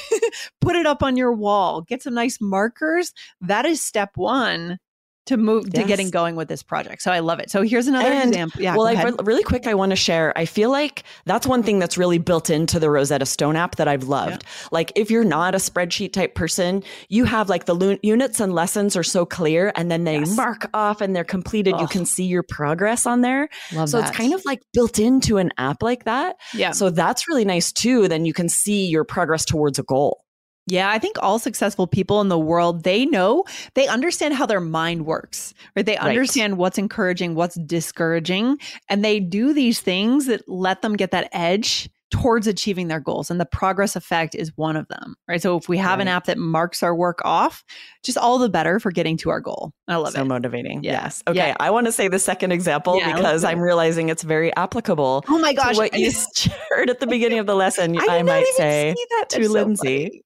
put 0.60 0.74
it 0.74 0.86
up 0.86 1.04
on 1.04 1.16
your 1.16 1.32
wall, 1.32 1.82
get 1.82 2.02
some 2.02 2.14
nice 2.14 2.40
markers. 2.40 3.12
That 3.40 3.64
is 3.64 3.80
step 3.80 4.10
one 4.16 4.80
to 5.26 5.36
move 5.36 5.64
yes. 5.72 5.82
to 5.82 5.88
getting 5.88 6.10
going 6.10 6.36
with 6.36 6.48
this 6.48 6.62
project. 6.62 7.02
So 7.02 7.12
I 7.12 7.18
love 7.18 7.40
it. 7.40 7.50
So 7.50 7.62
here's 7.62 7.86
another 7.86 8.08
and, 8.08 8.30
example. 8.30 8.62
Yeah. 8.62 8.76
Well, 8.76 8.86
I 8.86 9.12
really 9.22 9.42
quick, 9.42 9.66
I 9.66 9.74
want 9.74 9.90
to 9.90 9.96
share. 9.96 10.32
I 10.36 10.44
feel 10.44 10.70
like 10.70 11.02
that's 11.24 11.46
one 11.46 11.62
thing 11.62 11.78
that's 11.78 11.98
really 11.98 12.18
built 12.18 12.48
into 12.48 12.78
the 12.78 12.90
Rosetta 12.90 13.26
Stone 13.26 13.56
app 13.56 13.76
that 13.76 13.88
I've 13.88 14.04
loved. 14.04 14.44
Yeah. 14.44 14.68
Like 14.70 14.92
if 14.94 15.10
you're 15.10 15.24
not 15.24 15.54
a 15.54 15.58
spreadsheet 15.58 16.12
type 16.12 16.34
person, 16.34 16.82
you 17.08 17.24
have 17.24 17.48
like 17.48 17.66
the 17.66 17.74
lo- 17.74 17.98
units 18.02 18.40
and 18.40 18.54
lessons 18.54 18.96
are 18.96 19.02
so 19.02 19.26
clear, 19.26 19.72
and 19.76 19.90
then 19.90 20.04
they 20.04 20.20
yes. 20.20 20.36
mark 20.36 20.68
off 20.72 21.00
and 21.00 21.14
they're 21.14 21.24
completed. 21.24 21.74
You 21.80 21.88
can 21.88 22.06
see 22.06 22.24
your 22.24 22.42
progress 22.42 23.06
on 23.06 23.20
there. 23.20 23.48
Love 23.72 23.88
so 23.88 24.00
that. 24.00 24.08
it's 24.08 24.16
kind 24.16 24.32
of 24.32 24.44
like 24.44 24.62
built 24.72 24.98
into 24.98 25.38
an 25.38 25.50
app 25.58 25.82
like 25.82 26.04
that. 26.04 26.36
Yeah. 26.54 26.70
So 26.70 26.90
that's 26.90 27.28
really 27.28 27.44
nice 27.44 27.72
too. 27.72 28.08
Then 28.08 28.24
you 28.24 28.32
can 28.32 28.48
see 28.48 28.86
your 28.86 29.04
progress 29.04 29.44
towards 29.44 29.78
a 29.78 29.82
goal. 29.82 30.22
Yeah, 30.68 30.90
I 30.90 30.98
think 30.98 31.16
all 31.22 31.38
successful 31.38 31.86
people 31.86 32.20
in 32.20 32.28
the 32.28 32.38
world, 32.38 32.82
they 32.82 33.06
know, 33.06 33.44
they 33.74 33.86
understand 33.86 34.34
how 34.34 34.46
their 34.46 34.60
mind 34.60 35.06
works, 35.06 35.54
right? 35.76 35.86
They 35.86 35.96
understand 35.96 36.54
right. 36.54 36.58
what's 36.58 36.78
encouraging, 36.78 37.36
what's 37.36 37.54
discouraging, 37.54 38.58
and 38.88 39.04
they 39.04 39.20
do 39.20 39.52
these 39.52 39.80
things 39.80 40.26
that 40.26 40.48
let 40.48 40.82
them 40.82 40.96
get 40.96 41.12
that 41.12 41.28
edge 41.30 41.88
towards 42.20 42.46
achieving 42.46 42.88
their 42.88 43.00
goals. 43.00 43.30
And 43.30 43.40
the 43.40 43.46
progress 43.46 43.96
effect 43.96 44.34
is 44.34 44.50
one 44.56 44.76
of 44.76 44.88
them, 44.88 45.16
right? 45.28 45.40
So 45.40 45.56
if 45.56 45.68
we 45.68 45.76
have 45.78 46.00
an 46.00 46.08
app 46.08 46.24
that 46.26 46.38
marks 46.38 46.82
our 46.82 46.94
work 46.94 47.20
off, 47.24 47.64
just 48.02 48.16
all 48.18 48.38
the 48.38 48.48
better 48.48 48.80
for 48.80 48.90
getting 48.90 49.16
to 49.18 49.30
our 49.30 49.40
goal. 49.40 49.72
I 49.88 49.96
love 49.96 50.12
so 50.12 50.20
it. 50.20 50.22
So 50.22 50.24
motivating. 50.24 50.82
Yeah. 50.82 50.92
Yes. 50.92 51.22
Okay. 51.28 51.38
Yeah. 51.38 51.56
I 51.60 51.70
want 51.70 51.86
to 51.86 51.92
say 51.92 52.08
the 52.08 52.18
second 52.18 52.52
example 52.52 52.98
Yeah, 52.98 53.14
because 53.14 53.44
I'm 53.44 53.60
realizing 53.60 54.08
it's 54.08 54.22
very 54.22 54.54
applicable 54.56 55.24
Oh 55.28 55.38
my 55.38 55.50
to 55.52 55.56
gosh. 55.56 55.76
what 55.76 55.96
you 55.98 56.10
shared 56.36 56.90
at 56.90 57.00
the 57.00 57.06
beginning 57.06 57.38
of 57.38 57.46
the 57.46 57.54
lesson. 57.54 57.96
I, 57.98 58.18
I, 58.18 58.22
might 58.22 58.46
say 58.56 58.94
that. 59.10 59.26
to 59.30 59.44
so 59.44 59.52
Lindsay. 59.52 60.22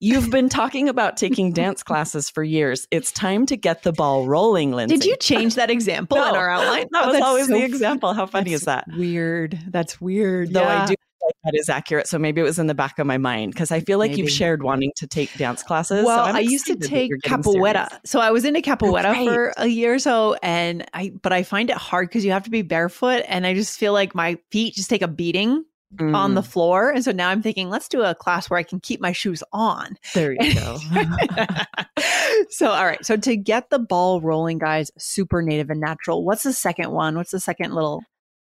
You've 0.00 0.30
been 0.30 0.48
talking 0.50 0.88
about 0.88 1.16
taking 1.16 1.52
dance 1.52 1.82
classes 1.82 2.28
for 2.28 2.42
years. 2.42 2.86
It's 2.90 3.10
time 3.12 3.46
to 3.46 3.56
get 3.56 3.82
the 3.82 3.92
ball 3.92 4.26
rolling, 4.26 4.72
Lindsay. 4.72 4.96
Did 4.98 5.06
you 5.06 5.16
change 5.16 5.54
that 5.54 5.70
example 5.70 6.18
in 6.18 6.34
our 6.34 6.50
outline? 6.50 6.86
That 6.92 7.04
Oh, 7.04 7.12
was 7.12 7.20
always 7.22 7.46
so 7.48 7.54
the 7.54 7.64
example. 7.64 8.12
How 8.12 8.26
funny 8.26 8.52
is 8.52 8.62
that? 8.62 8.86
Weird. 8.96 9.58
That's 9.68 10.00
weird. 10.00 10.52
Though 10.52 10.60
yeah. 10.62 10.82
I 10.82 10.86
do 10.86 10.94
like 11.24 11.34
that 11.44 11.54
is 11.58 11.68
accurate. 11.68 12.06
So 12.06 12.18
maybe 12.18 12.40
it 12.40 12.44
was 12.44 12.58
in 12.58 12.66
the 12.66 12.74
back 12.74 12.98
of 12.98 13.06
my 13.06 13.18
mind 13.18 13.52
because 13.52 13.70
I 13.72 13.80
feel 13.80 13.98
like 13.98 14.12
Maybe. 14.12 14.22
you've 14.22 14.30
shared 14.30 14.62
wanting 14.62 14.92
to 14.96 15.06
take 15.06 15.32
dance 15.34 15.62
classes. 15.62 16.04
Well, 16.04 16.24
I'm 16.24 16.36
I 16.36 16.40
used 16.40 16.66
to 16.66 16.76
take 16.76 17.12
capoeira. 17.24 17.88
serious. 17.88 18.00
So 18.04 18.20
I 18.20 18.30
was 18.30 18.44
into 18.44 18.60
capoeira 18.60 19.04
right. 19.04 19.28
for 19.28 19.52
a 19.56 19.66
year 19.66 19.94
or 19.94 19.98
so 19.98 20.36
and 20.42 20.84
I 20.92 21.12
but 21.22 21.32
I 21.32 21.42
find 21.42 21.70
it 21.70 21.76
hard 21.76 22.08
because 22.08 22.24
you 22.24 22.32
have 22.32 22.44
to 22.44 22.50
be 22.50 22.62
barefoot 22.62 23.24
and 23.28 23.46
I 23.46 23.54
just 23.54 23.78
feel 23.78 23.92
like 23.92 24.14
my 24.14 24.38
feet 24.50 24.74
just 24.74 24.90
take 24.90 25.02
a 25.02 25.08
beating 25.08 25.64
on 26.00 26.34
the 26.34 26.40
Mm, 26.40 26.46
floor. 26.46 26.90
And 26.90 27.04
so 27.04 27.12
now 27.12 27.28
I'm 27.30 27.40
thinking, 27.42 27.70
let's 27.70 27.88
do 27.88 28.02
a 28.02 28.14
class 28.14 28.50
where 28.50 28.58
I 28.58 28.64
can 28.64 28.80
keep 28.80 29.00
my 29.00 29.12
shoes 29.12 29.42
on. 29.52 29.96
there 30.12 30.32
you 30.32 30.54
go. 30.54 30.76
so 32.50 32.68
all 32.70 32.84
right. 32.84 33.04
So 33.04 33.16
to 33.16 33.36
get 33.36 33.70
the 33.70 33.78
ball 33.78 34.20
rolling, 34.20 34.58
guys, 34.58 34.90
super 34.98 35.40
native 35.42 35.70
and 35.70 35.80
natural. 35.80 36.24
What's 36.24 36.42
the 36.42 36.52
second 36.52 36.90
one? 36.90 37.16
What's 37.16 37.30
the 37.30 37.40
second 37.40 37.74
little 37.74 38.02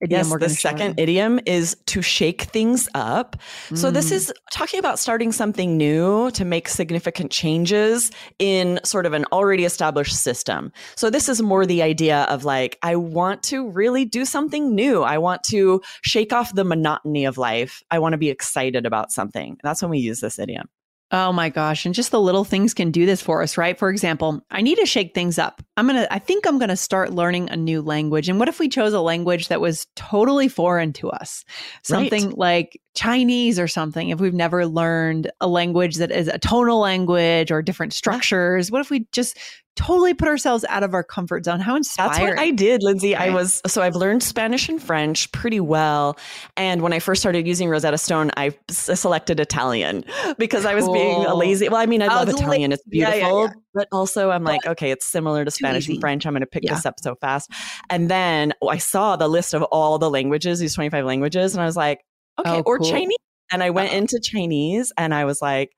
Yes, 0.07 0.31
the 0.39 0.49
second 0.51 1.01
idiom 1.01 1.41
is 1.47 1.75
to 1.87 2.03
shake 2.03 2.43
things 2.43 2.87
up. 2.95 3.37
So 3.75 3.91
this 3.91 4.11
Mm. 4.11 4.13
is 4.13 4.33
talking 4.51 4.79
about 4.79 4.99
starting 4.99 5.33
something 5.33 5.77
new 5.79 6.31
to 6.33 6.45
make 6.45 6.69
significant 6.69 7.31
changes 7.33 8.11
in 8.39 8.79
sort 8.85 9.07
of 9.07 9.15
an 9.15 9.25
already 9.33 9.65
established 9.65 10.15
system. 10.17 10.71
So 10.97 11.09
this 11.09 11.29
is 11.31 11.41
more 11.41 11.65
the 11.65 11.83
idea 11.83 12.25
of 12.25 12.45
like 12.45 12.79
I 12.83 12.97
want 12.97 13.43
to 13.45 13.71
really 13.71 14.05
do 14.05 14.27
something 14.27 14.75
new. 14.75 15.03
I 15.03 15.17
want 15.17 15.43
to 15.45 15.81
shake 16.03 16.33
off 16.33 16.55
the 16.55 16.65
monotony 16.65 17.25
of 17.25 17.39
life. 17.39 17.83
I 17.91 17.99
want 17.99 18.13
to 18.13 18.19
be 18.19 18.29
excited 18.29 18.85
about 18.85 19.13
something. 19.13 19.57
That's 19.63 19.81
when 19.81 19.91
we 19.91 19.99
use 19.99 20.21
this 20.21 20.39
idiom. 20.39 20.69
Oh 21.13 21.33
my 21.33 21.51
gosh. 21.51 21.87
And 21.87 21.95
just 21.95 22.11
the 22.11 22.21
little 22.21 22.43
things 22.43 22.75
can 22.75 22.91
do 22.91 23.07
this 23.07 23.23
for 23.23 23.41
us, 23.41 23.57
right? 23.57 23.79
For 23.79 23.91
example, 23.91 24.45
I 24.51 24.61
need 24.61 24.79
to 24.79 24.87
shake 24.87 25.15
things 25.15 25.39
up. 25.39 25.63
I'm 25.77 25.87
going 25.87 26.03
to, 26.03 26.13
I 26.13 26.19
think 26.19 26.47
I'm 26.47 26.59
going 26.59 26.69
to 26.69 26.77
start 26.77 27.13
learning 27.13 27.49
a 27.49 27.57
new 27.57 27.81
language. 27.81 28.29
And 28.29 28.41
what 28.41 28.49
if 28.49 28.59
we 28.59 28.69
chose 28.69 28.93
a 28.93 29.01
language 29.01 29.47
that 29.49 29.61
was 29.61 29.87
totally 29.95 30.49
foreign 30.49 30.93
to 30.95 31.11
us? 31.11 31.45
Something 31.85 32.31
like 32.31 32.81
Chinese 32.97 33.59
or 33.61 33.69
something. 33.69 34.09
If 34.09 34.21
we've 34.21 34.35
never 34.35 34.67
learned 34.67 35.31
a 35.41 35.47
language 35.47 35.97
that 35.97 36.11
is 36.11 36.27
a 36.29 36.39
tonal 36.39 36.81
language 36.81 37.51
or 37.53 37.63
different 37.63 37.93
structures, 37.93 38.71
what 38.71 38.81
if 38.81 38.91
we 38.91 39.07
just 39.13 39.39
totally 39.77 40.15
put 40.15 40.27
ourselves 40.27 40.65
out 40.71 40.83
of 40.83 40.95
our 40.95 41.05
comfort 41.05 41.45
zone? 41.45 41.61
How 41.61 41.77
inspiring. 41.77 42.13
That's 42.13 42.21
what 42.31 42.39
I 42.39 42.51
did, 42.51 42.83
Lindsay. 42.83 43.15
I 43.15 43.29
was 43.29 43.61
so 43.67 43.83
I've 43.83 43.95
learned 43.95 44.23
Spanish 44.23 44.69
and 44.71 44.83
French 44.83 45.31
pretty 45.33 45.61
well. 45.61 46.19
And 46.57 46.81
when 46.81 46.93
I 46.95 46.99
first 46.99 47.21
started 47.21 47.47
using 47.47 47.69
Rosetta 47.69 47.99
Stone, 47.99 48.31
I 48.37 48.53
selected 48.71 49.39
Italian 49.39 50.03
because 50.39 50.65
I 50.65 50.75
was 50.75 50.89
being 50.89 51.25
a 51.27 51.35
lazy. 51.35 51.69
Well, 51.69 51.81
I 51.81 51.87
mean, 51.87 52.01
I 52.03 52.07
Oh, 52.07 52.17
love 52.17 52.29
Italian; 52.31 52.73
it's 52.73 52.83
Yeah, 52.87 53.09
yeah, 53.09 53.15
beautiful. 53.17 53.43
yeah. 53.43 53.53
But 53.75 53.89
also, 53.93 54.31
I'm 54.31 54.43
like, 54.45 54.65
okay, 54.67 54.91
it's 54.91 55.07
similar 55.07 55.45
to 55.45 55.51
Spanish 55.51 55.85
easy. 55.85 55.93
and 55.95 56.01
French. 56.01 56.25
I'm 56.27 56.33
going 56.33 56.41
to 56.41 56.47
pick 56.47 56.65
Yeah. 56.65 56.73
this 56.75 56.87
up 56.87 56.95
so 56.99 57.15
fast. 57.21 57.51
And 57.91 58.11
then 58.11 58.55
I 58.67 58.79
saw 58.79 59.17
the 59.17 59.29
list 59.29 59.53
of 59.53 59.63
all 59.65 59.99
the 59.99 60.09
languages, 60.09 60.59
these 60.61 60.75
25 60.75 61.05
languages, 61.05 61.55
and 61.55 61.61
I 61.63 61.67
was 61.67 61.77
like, 61.77 62.01
okay, 62.39 62.59
Oh, 62.59 62.63
or 62.67 62.79
cool. 62.79 62.91
Chinese. 62.91 63.17
And 63.53 63.63
I 63.63 63.71
went 63.71 63.91
Uh-oh. 63.91 63.99
into 63.99 64.19
Chinese, 64.19 64.93
and 64.99 65.15
I 65.15 65.25
was 65.25 65.41
like, 65.41 65.71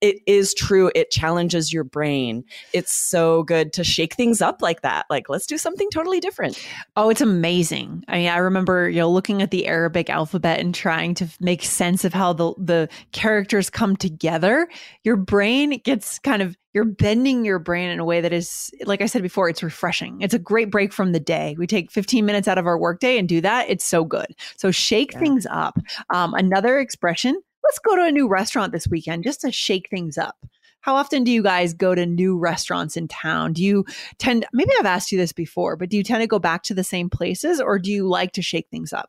it 0.00 0.18
is 0.28 0.54
true. 0.54 0.92
It 0.94 1.10
challenges 1.10 1.72
your 1.72 1.82
brain. 1.82 2.44
It's 2.72 2.92
so 2.92 3.42
good 3.42 3.72
to 3.72 3.82
shake 3.82 4.14
things 4.14 4.40
up 4.40 4.62
like 4.62 4.82
that. 4.82 5.06
Like, 5.10 5.28
let's 5.28 5.44
do 5.44 5.58
something 5.58 5.88
totally 5.90 6.20
different. 6.20 6.56
Oh, 6.96 7.10
it's 7.10 7.20
amazing. 7.20 8.04
I 8.06 8.18
mean, 8.18 8.28
I 8.28 8.36
remember, 8.36 8.88
you 8.88 9.00
know, 9.00 9.10
looking 9.10 9.42
at 9.42 9.50
the 9.50 9.66
Arabic 9.66 10.08
alphabet 10.08 10.60
and 10.60 10.72
trying 10.72 11.14
to 11.14 11.26
make 11.40 11.64
sense 11.64 12.04
of 12.04 12.14
how 12.14 12.32
the 12.32 12.54
the 12.58 12.88
characters 13.10 13.70
come 13.70 13.96
together. 13.96 14.68
Your 15.02 15.16
brain 15.16 15.80
gets 15.82 16.20
kind 16.20 16.42
of 16.42 16.56
you're 16.76 16.84
bending 16.84 17.42
your 17.42 17.58
brain 17.58 17.88
in 17.88 17.98
a 17.98 18.04
way 18.04 18.20
that 18.20 18.34
is 18.34 18.70
like 18.84 19.00
I 19.00 19.06
said 19.06 19.22
before, 19.22 19.48
it's 19.48 19.62
refreshing. 19.62 20.20
It's 20.20 20.34
a 20.34 20.38
great 20.38 20.70
break 20.70 20.92
from 20.92 21.12
the 21.12 21.18
day. 21.18 21.56
We 21.58 21.66
take 21.66 21.90
15 21.90 22.26
minutes 22.26 22.46
out 22.46 22.58
of 22.58 22.66
our 22.66 22.78
workday 22.78 23.16
and 23.16 23.26
do 23.26 23.40
that. 23.40 23.70
It's 23.70 23.86
so 23.86 24.04
good. 24.04 24.26
So 24.58 24.70
shake 24.70 25.14
Yeah. 25.14 25.20
things 25.20 25.46
up. 25.50 25.78
Um, 26.10 26.34
another 26.34 26.78
expression, 26.78 27.40
let's 27.64 27.78
go 27.78 27.96
to 27.96 28.04
a 28.04 28.12
new 28.12 28.28
restaurant 28.28 28.72
this 28.72 28.86
weekend 28.88 29.24
just 29.24 29.40
to 29.40 29.50
shake 29.50 29.88
things 29.88 30.18
up. 30.18 30.36
How 30.82 30.96
often 30.96 31.24
do 31.24 31.30
you 31.30 31.42
guys 31.42 31.72
go 31.72 31.94
to 31.94 32.04
new 32.04 32.36
restaurants 32.36 32.94
in 32.94 33.08
town? 33.08 33.54
Do 33.54 33.64
you 33.64 33.86
tend, 34.18 34.44
maybe 34.52 34.70
I've 34.78 34.84
asked 34.84 35.10
you 35.10 35.16
this 35.16 35.32
before, 35.32 35.76
but 35.76 35.88
do 35.88 35.96
you 35.96 36.02
tend 36.02 36.20
to 36.20 36.26
go 36.26 36.38
back 36.38 36.62
to 36.64 36.74
the 36.74 36.84
same 36.84 37.08
places 37.08 37.58
or 37.58 37.78
do 37.78 37.90
you 37.90 38.06
like 38.06 38.32
to 38.32 38.42
shake 38.42 38.68
things 38.70 38.92
up? 38.92 39.08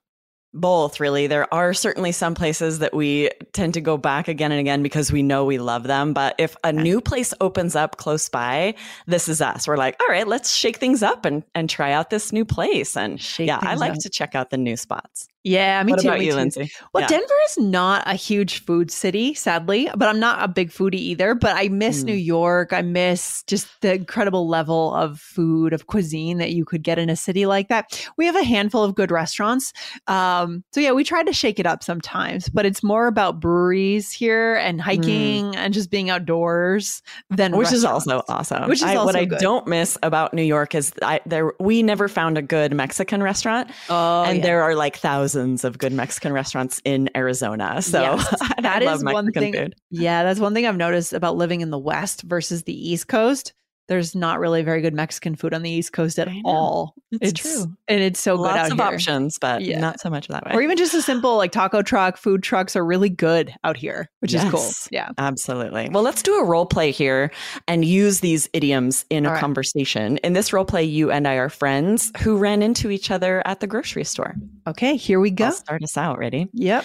Both, 0.59 0.99
really. 0.99 1.27
There 1.27 1.51
are 1.53 1.73
certainly 1.73 2.11
some 2.11 2.33
places 2.33 2.79
that 2.79 2.93
we 2.93 3.29
tend 3.53 3.75
to 3.75 3.81
go 3.81 3.95
back 3.95 4.27
again 4.27 4.51
and 4.51 4.59
again 4.59 4.81
because 4.81 5.11
we 5.11 5.21
know 5.21 5.45
we 5.45 5.59
love 5.59 5.83
them. 5.83 6.13
But 6.13 6.33
if 6.39 6.55
a 6.63 6.73
new 6.73 6.99
place 6.99 7.31
opens 7.39 7.75
up 7.75 7.97
close 7.97 8.27
by, 8.27 8.73
this 9.05 9.29
is 9.29 9.39
us. 9.39 9.67
We're 9.67 9.77
like, 9.77 9.95
all 10.01 10.07
right, 10.07 10.27
let's 10.27 10.55
shake 10.55 10.77
things 10.77 11.03
up 11.03 11.25
and, 11.25 11.43
and 11.53 11.69
try 11.69 11.91
out 11.91 12.09
this 12.09 12.33
new 12.33 12.43
place. 12.43 12.97
And 12.97 13.21
Shake 13.21 13.47
yeah, 13.47 13.59
I 13.61 13.75
like 13.75 13.91
up. 13.91 13.99
to 13.99 14.09
check 14.09 14.33
out 14.33 14.49
the 14.49 14.57
new 14.57 14.75
spots. 14.75 15.27
Yeah, 15.47 15.81
me 15.83 15.91
what 15.93 16.01
too. 16.01 16.07
about 16.09 16.19
me 16.19 16.25
you, 16.25 16.31
too. 16.31 16.37
Lindsay? 16.37 16.71
Well, 16.93 17.01
Yeah. 17.03 17.07
Denver 17.07 17.33
is 17.45 17.57
not 17.57 18.03
a 18.05 18.13
huge 18.15 18.63
food 18.65 18.91
city, 18.91 19.33
sadly, 19.33 19.89
but 19.95 20.07
I'm 20.09 20.19
not 20.19 20.43
a 20.43 20.47
big 20.47 20.71
foodie 20.71 20.95
either. 20.95 21.35
But 21.35 21.55
I 21.55 21.69
miss 21.69 22.01
Mm. 22.03 22.07
New 22.07 22.13
York. 22.15 22.73
I 22.73 22.81
miss 22.81 23.43
just 23.43 23.67
the 23.81 23.93
incredible 23.93 24.47
level 24.47 24.93
of 24.93 25.19
food, 25.19 25.73
of 25.73 25.87
cuisine 25.87 26.37
that 26.39 26.51
you 26.51 26.65
could 26.65 26.83
get 26.83 26.99
in 26.99 27.09
a 27.09 27.15
city 27.15 27.45
like 27.45 27.69
that. 27.69 28.09
We 28.17 28.25
have 28.25 28.35
a 28.35 28.43
handful 28.43 28.83
of 28.83 28.95
good 28.95 29.11
restaurants. 29.11 29.71
Um, 30.07 30.63
so, 30.73 30.79
yeah, 30.81 30.91
we 30.91 31.03
try 31.03 31.23
to 31.23 31.31
shake 31.33 31.59
it 31.59 31.65
up 31.65 31.83
sometimes, 31.83 32.49
but 32.49 32.65
it's 32.65 32.83
more 32.83 33.07
about 33.07 33.39
breweries 33.39 34.11
here 34.11 34.55
and 34.55 34.81
hiking 34.81 35.55
and 35.55 35.73
just 35.73 35.89
being 35.89 36.09
outdoors 36.09 37.01
than 37.29 37.55
Which 37.55 37.71
is 37.71 37.85
also 37.85 38.23
awesome. 38.27 38.67
Which 38.67 38.79
is 38.79 38.83
I, 38.83 38.95
what 38.95 39.07
also 39.15 39.19
I 39.19 39.25
good. 39.25 39.39
don't 39.39 39.67
miss 39.67 39.97
about 40.03 40.33
New 40.33 40.43
York 40.43 40.75
is 40.75 40.91
I 41.01 41.21
there 41.25 41.53
we 41.59 41.83
never 41.83 42.07
found 42.07 42.37
a 42.37 42.41
good 42.41 42.73
Mexican 42.73 43.23
restaurant, 43.23 43.69
Oh, 43.89 44.23
and 44.23 44.37
yeah. 44.39 44.43
there 44.43 44.61
are 44.63 44.75
like 44.75 44.97
thousands 44.97 45.36
of 45.37 45.77
good 45.77 45.93
Mexican 45.93 46.33
restaurants 46.33 46.81
in 46.83 47.09
Arizona. 47.15 47.81
So 47.81 48.01
Yes, 48.01 48.35
that 48.61 48.81
is 48.81 49.03
one 49.03 49.31
thing. 49.31 49.53
food. 49.53 49.75
Yeah, 49.91 50.23
that's 50.23 50.39
one 50.39 50.53
thing 50.53 50.65
I've 50.65 50.77
noticed 50.77 51.13
about 51.13 51.37
living 51.37 51.61
in 51.61 51.69
the 51.69 51.77
West 51.77 52.23
versus 52.23 52.63
the 52.63 52.73
East 52.89 53.07
Coast. 53.07 53.53
There's 53.87 54.13
not 54.15 54.39
really 54.39 54.63
very 54.63 54.81
good 54.81 54.93
Mexican 54.93 55.35
food 55.35 55.53
on 55.53 55.61
the 55.61 55.69
East 55.69 55.93
Coast 55.93 56.19
at 56.19 56.27
all. 56.43 56.93
It's, 57.11 57.41
true. 57.41 57.73
and 57.87 58.01
it's 58.01 58.19
so 58.19 58.35
good 58.35 58.43
Lots 58.43 58.71
of 58.71 58.77
here. 58.77 58.85
options, 58.85 59.37
but 59.39 59.61
Yeah. 59.61 59.79
not 59.79 59.99
so 60.01 60.09
much 60.09 60.27
that 60.27 60.45
way. 60.45 60.51
Or 60.53 60.61
even 60.61 60.75
just 60.77 60.93
a 60.93 61.01
simple 61.01 61.37
like 61.37 61.53
taco 61.53 61.81
truck, 61.81 62.17
food 62.17 62.43
trucks 62.43 62.75
are 62.75 62.83
really 62.85 63.09
good 63.09 63.53
out 63.63 63.77
here, 63.77 64.09
which 64.19 64.33
is 64.33 64.43
cool. 64.51 64.69
Yeah. 64.91 65.11
Absolutely. 65.17 65.87
Well, 65.89 66.03
let's 66.03 66.21
do 66.21 66.35
a 66.35 66.43
role 66.43 66.65
play 66.65 66.91
here 66.91 67.31
and 67.67 67.85
use 67.85 68.19
these 68.19 68.49
idioms 68.53 69.05
in 69.09 69.25
a 69.25 69.29
All 69.29 69.33
right. 69.35 69.39
conversation. 69.39 70.17
In 70.17 70.33
this 70.33 70.51
role 70.51 70.65
play, 70.65 70.83
you 70.83 71.09
and 71.11 71.25
I 71.27 71.35
are 71.35 71.49
friends 71.49 72.11
who 72.19 72.37
ran 72.37 72.61
into 72.61 72.91
each 72.91 73.09
other 73.09 73.41
at 73.47 73.61
the 73.61 73.67
grocery 73.67 74.03
store. 74.03 74.35
Okay, 74.67 74.97
here 74.97 75.19
we 75.21 75.31
go. 75.31 75.45
I'll 75.45 75.51
start 75.53 75.81
us 75.83 75.95
out. 75.97 76.17
Ready? 76.17 76.49
Yep. 76.51 76.83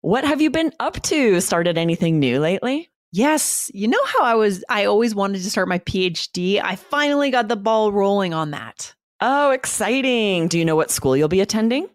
What 0.00 0.24
have 0.24 0.40
you 0.40 0.50
been 0.50 0.72
up 0.80 1.02
to? 1.02 1.40
Started 1.42 1.76
anything 1.76 2.18
new 2.20 2.40
lately? 2.40 2.88
Yes. 3.10 3.70
You 3.72 3.88
know 3.88 4.04
how 4.06 4.22
I 4.22 4.34
was 4.34 4.64
I 4.68 4.84
always 4.84 5.14
wanted 5.14 5.42
to 5.42 5.50
start 5.50 5.68
my 5.68 5.78
PhD. 5.80 6.60
I 6.62 6.76
finally 6.76 7.30
got 7.30 7.48
the 7.48 7.56
ball 7.56 7.92
rolling 7.92 8.34
on 8.34 8.50
that. 8.50 8.94
Oh, 9.20 9.50
exciting. 9.50 10.48
Do 10.48 10.58
you 10.58 10.64
know 10.64 10.76
what 10.76 10.90
school 10.90 11.16
you'll 11.16 11.28
be 11.28 11.40
attending? 11.40 11.88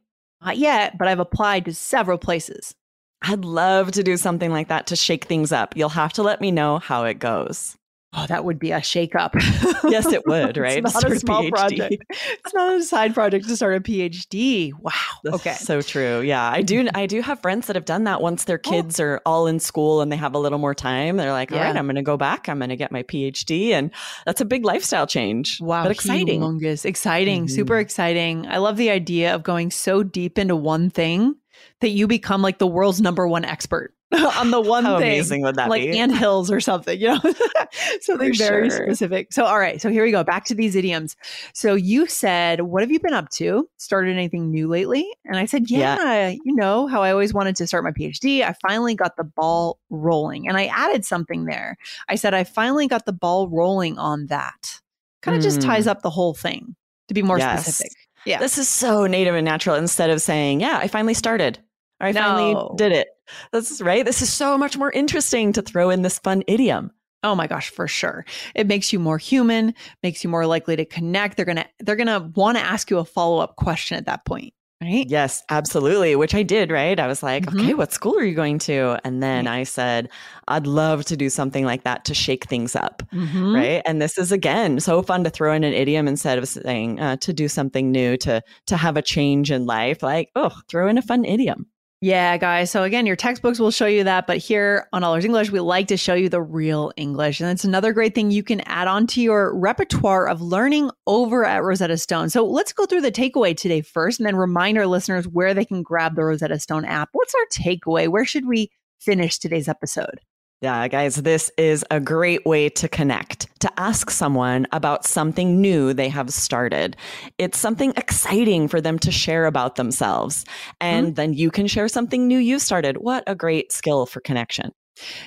Not 0.44 0.58
yet, 0.58 0.98
but 0.98 1.08
I've 1.08 1.20
applied 1.20 1.66
to 1.66 1.74
several 1.74 2.18
places. 2.18 2.76
I'd 3.22 3.46
love 3.46 3.92
to 3.94 4.04
do 4.04 4.18
something 4.18 4.52
like 4.52 4.68
that 4.68 4.88
to 4.88 4.98
shake 4.98 5.26
things 5.26 5.54
up. 5.54 5.78
You'll 5.78 5.90
have 5.90 6.12
to 6.14 6.24
let 6.24 6.42
me 6.42 6.52
know 6.52 6.80
how 6.80 7.06
it 7.06 7.20
goes. 7.20 7.78
Oh, 8.16 8.26
that 8.28 8.46
would 8.46 8.60
be 8.60 8.72
a 8.72 8.80
shakeup. 8.80 9.32
Yes, 9.90 10.06
it 10.14 10.26
would, 10.26 10.56
right? 10.66 10.78
It's 10.84 10.94
not 10.94 11.12
a 11.12 11.20
small 11.20 11.44
PhD. 11.44 11.50
project. 11.50 12.04
It's 12.10 12.54
not 12.54 12.74
a 12.76 12.82
side 12.84 13.14
project 13.14 13.48
to 13.50 13.56
start 13.56 13.76
a 13.76 13.80
PhD. 13.82 14.72
Wow. 14.80 14.92
That's 15.24 15.36
okay. 15.36 15.54
so 15.56 15.82
true. 15.82 16.22
Yeah, 16.22 16.50
I 16.50 16.62
do. 16.62 16.88
I 16.96 17.06
do 17.06 17.22
have 17.22 17.42
friends 17.42 17.68
that 17.68 17.76
have 17.76 17.84
done 17.86 18.06
that 18.06 18.22
once 18.22 18.46
their 18.46 18.62
Oh. 18.66 18.70
kids 18.72 19.00
are 19.02 19.22
all 19.26 19.46
in 19.46 19.60
school 19.60 20.02
and 20.02 20.10
they 20.12 20.16
have 20.16 20.36
a 20.36 20.40
little 20.40 20.58
more 20.58 20.74
time. 20.74 21.18
They're 21.18 21.32
like, 21.34 21.52
all 21.52 21.58
right, 21.58 21.74
Yeah. 21.74 21.80
I'm 21.80 21.86
going 21.86 21.96
to 21.98 22.02
go 22.02 22.16
back. 22.18 22.48
I'm 22.48 22.60
going 22.60 22.70
to 22.70 22.78
get 22.78 22.92
my 22.94 23.04
PhD, 23.04 23.72
and 23.72 23.92
that's 24.26 24.40
a 24.42 24.46
big 24.46 24.64
lifestyle 24.64 25.06
change. 25.06 25.60
Wow. 25.60 25.84
but 25.84 25.92
exciting. 25.92 26.42
Humongous. 26.42 26.86
Exciting. 26.86 27.48
Mhm. 27.48 27.52
Super 27.52 27.78
exciting. 27.78 28.48
I 28.48 28.58
love 28.60 28.78
the 28.78 28.90
idea 28.90 29.36
of 29.36 29.44
going 29.44 29.70
so 29.70 30.02
deep 30.02 30.40
into 30.40 30.56
one 30.56 30.90
thing 30.90 31.36
that 31.82 31.90
you 31.90 32.08
become 32.08 32.42
like 32.42 32.58
the 32.60 32.68
world's 32.68 33.02
number 33.02 33.28
one 33.28 33.44
expert. 33.44 33.94
on 34.38 34.52
the 34.52 34.62
one 34.62 34.84
How 34.86 35.00
thing. 35.00 35.08
amazing 35.14 35.42
would 35.44 35.56
that 35.56 35.70
like 35.70 35.82
be? 35.84 35.98
ant 35.98 36.16
hills 36.16 36.52
or 36.52 36.60
something, 36.60 37.00
you 37.00 37.08
know, 37.08 37.20
something 38.02 38.34
For 38.34 38.38
very 38.38 38.70
sure. 38.70 38.86
specific. 38.86 39.32
So, 39.34 39.46
all 39.46 39.60
right. 39.60 39.82
So 39.82 39.90
here 39.90 40.04
we 40.04 40.12
go. 40.12 40.24
Back 40.24 40.46
to 40.46 40.56
these 40.56 40.76
idioms. 40.76 41.16
So 41.54 41.76
you 41.76 42.08
said, 42.08 42.62
what 42.62 42.82
have 42.82 42.92
you 42.92 43.00
been 43.00 43.14
up 43.14 43.30
to? 43.32 43.68
Started 43.78 44.12
anything 44.14 44.50
new 44.52 44.68
lately? 44.68 45.08
And 45.26 45.38
I 45.38 45.46
said, 45.46 45.70
yeah, 45.70 45.98
Yeah. 46.04 46.36
you 46.44 46.56
know 46.56 46.88
how 46.88 47.02
I 47.02 47.12
always 47.12 47.34
wanted 47.34 47.56
to 47.58 47.68
start 47.68 47.84
my 47.84 47.92
PhD. 47.92 48.44
I 48.44 48.54
finally 48.68 48.96
got 48.96 49.18
the 49.18 49.24
ball 49.24 49.80
rolling 49.90 50.48
and 50.48 50.58
I 50.58 50.66
added 50.68 51.06
something 51.06 51.46
there. 51.46 51.78
I 52.10 52.16
said, 52.16 52.34
I 52.34 52.44
finally 52.44 52.88
got 52.88 53.06
the 53.06 53.14
ball 53.14 53.48
rolling 53.50 53.98
on 53.98 54.28
that. 54.28 54.80
Kind 55.22 55.38
of 55.38 55.44
just 55.44 55.60
Mm. 55.60 55.66
ties 55.66 55.88
up 55.88 56.02
the 56.02 56.10
whole 56.10 56.34
thing 56.34 56.76
to 57.08 57.14
be 57.14 57.22
more 57.22 57.38
Yes. 57.40 57.64
specific. 57.64 57.92
Yeah. 58.26 58.40
This 58.40 58.58
is 58.58 58.70
so 58.70 59.06
native 59.08 59.36
and 59.36 59.46
natural 59.46 59.76
instead 59.76 60.10
of 60.10 60.22
saying, 60.22 60.60
yeah, 60.62 60.78
I 60.82 60.88
finally 60.88 61.14
started. 61.14 61.60
I 62.04 62.12
No. 62.12 62.20
finally 62.22 62.68
did 62.78 62.92
it. 62.92 63.08
That's 63.52 63.82
right. 63.82 64.06
This 64.06 64.22
is 64.22 64.32
so 64.32 64.58
much 64.58 64.78
more 64.78 64.92
interesting 64.92 65.54
to 65.54 65.62
throw 65.62 65.90
in 65.90 66.02
this 66.02 66.20
fun 66.20 66.44
idiom. 66.48 66.92
Oh 67.24 67.36
my 67.36 67.48
gosh, 67.48 67.70
for 67.70 67.88
sure. 67.88 68.26
It 68.54 68.68
makes 68.68 68.92
you 68.92 69.00
more 69.00 69.18
human, 69.18 69.74
makes 70.04 70.24
you 70.26 70.30
more 70.30 70.46
likely 70.46 70.76
to 70.76 70.84
connect. 70.86 71.38
They're 71.38 71.46
going 71.46 71.56
to 71.56 71.66
they're 71.80 71.96
going 71.96 72.08
to 72.08 72.30
want 72.36 72.58
to 72.58 72.64
ask 72.64 72.90
you 72.92 72.98
a 72.98 73.06
follow-up 73.06 73.56
question 73.56 73.98
at 73.98 74.08
that 74.08 74.26
point, 74.26 74.54
right? 74.82 75.06
Yes, 75.08 75.42
absolutely. 75.50 76.18
Which 76.18 76.36
I 76.36 76.44
did, 76.44 76.70
right? 76.70 77.00
I 77.00 77.08
was 77.08 77.24
like, 77.24 77.46
Mhm. 77.46 77.62
okay, 77.62 77.74
what 77.76 77.94
school 77.94 78.18
are 78.18 78.26
you 78.26 78.36
going 78.36 78.60
to? 78.60 79.00
And 79.06 79.24
then 79.24 79.48
I 79.48 79.64
said, 79.64 80.10
I'd 80.50 80.68
love 80.68 81.06
to 81.06 81.16
do 81.16 81.30
something 81.30 81.64
like 81.64 81.84
that 81.84 82.04
to 82.06 82.14
shake 82.14 82.44
things 82.50 82.76
up. 82.76 83.04
Mhm. 83.14 83.56
Right. 83.56 83.82
And 83.86 84.02
this 84.02 84.18
is 84.18 84.34
again 84.34 84.82
so 84.82 85.02
fun 85.02 85.24
to 85.24 85.30
throw 85.30 85.54
in 85.54 85.64
an 85.64 85.72
idiom 85.74 86.10
instead 86.10 86.38
of 86.38 86.46
saying 86.50 87.00
uh, 87.00 87.16
to 87.22 87.32
do 87.32 87.48
something 87.48 87.90
new, 87.90 88.18
to 88.18 88.42
to 88.68 88.76
have 88.76 88.98
a 88.98 89.02
change 89.02 89.50
in 89.50 89.66
life. 89.66 90.04
Like, 90.04 90.30
oh, 90.36 90.52
throw 90.70 90.90
in 90.90 90.98
a 90.98 91.02
fun 91.02 91.24
idiom. 91.24 91.68
Yeah, 92.04 92.36
guys. 92.36 92.70
So 92.70 92.84
again, 92.84 93.06
your 93.06 93.16
textbooks 93.16 93.60
will 93.60 93.72
show 93.72 93.86
you 93.86 94.04
that, 94.04 94.28
but 94.28 94.36
here 94.36 94.90
on 94.92 95.06
All 95.06 95.16
Ears 95.16 95.24
English, 95.24 95.52
we 95.52 95.62
like 95.62 95.88
to 95.88 95.96
show 95.96 96.14
you 96.14 96.28
the 96.28 96.42
real 96.42 96.92
English. 96.98 97.40
And 97.40 97.50
it's 97.50 97.64
another 97.64 97.94
great 97.94 98.14
thing 98.14 98.30
you 98.30 98.44
can 98.44 98.60
add 98.66 98.90
on 98.90 99.08
to 99.08 99.22
your 99.22 99.58
repertoire 99.58 100.28
of 100.28 100.42
learning 100.42 100.92
over 101.08 101.46
at 101.46 101.64
Rosetta 101.64 101.98
Stone. 101.98 102.30
So 102.32 102.46
let's 102.46 102.74
go 102.74 102.86
through 102.86 103.04
the 103.04 103.12
takeaway 103.14 103.56
today 103.56 103.80
first 103.80 104.20
and 104.20 104.28
then 104.28 104.36
remind 104.36 104.78
our 104.78 104.86
listeners 104.86 105.30
where 105.30 105.54
they 105.54 105.64
can 105.64 105.82
grab 105.82 106.18
the 106.18 106.26
Rosetta 106.26 106.60
Stone 106.60 106.84
app. 106.84 107.08
What's 107.14 107.36
our 107.36 107.46
takeaway? 107.54 108.10
Where 108.10 108.26
should 108.26 108.48
we 108.48 108.70
finish 109.00 109.40
today's 109.40 109.70
episode? 109.70 110.20
Yeah, 110.64 110.88
guys, 110.88 111.18
this 111.18 111.52
is 111.58 111.84
a 111.92 112.00
great 112.00 112.46
way 112.46 112.70
to 112.70 112.88
connect, 112.88 113.50
to 113.60 113.70
ask 113.78 114.10
someone 114.10 114.66
about 114.72 115.06
something 115.06 115.60
new 115.60 115.94
they 115.94 116.08
have 116.08 116.30
started. 116.30 116.96
It's 117.38 117.58
something 117.58 117.92
exciting 117.98 118.70
for 118.70 118.80
them 118.80 118.98
to 119.00 119.12
share 119.12 119.46
about 119.46 119.76
themselves. 119.76 120.46
And 120.80 121.08
mm-hmm. 121.08 121.14
then 121.16 121.34
you 121.34 121.52
can 121.52 121.68
share 121.68 121.90
something 121.90 122.30
new 122.30 122.38
you 122.38 122.60
started. 122.60 123.00
What 123.00 123.26
a 123.28 123.36
great 123.36 123.74
skill 123.74 124.06
for 124.06 124.22
connection. 124.22 124.72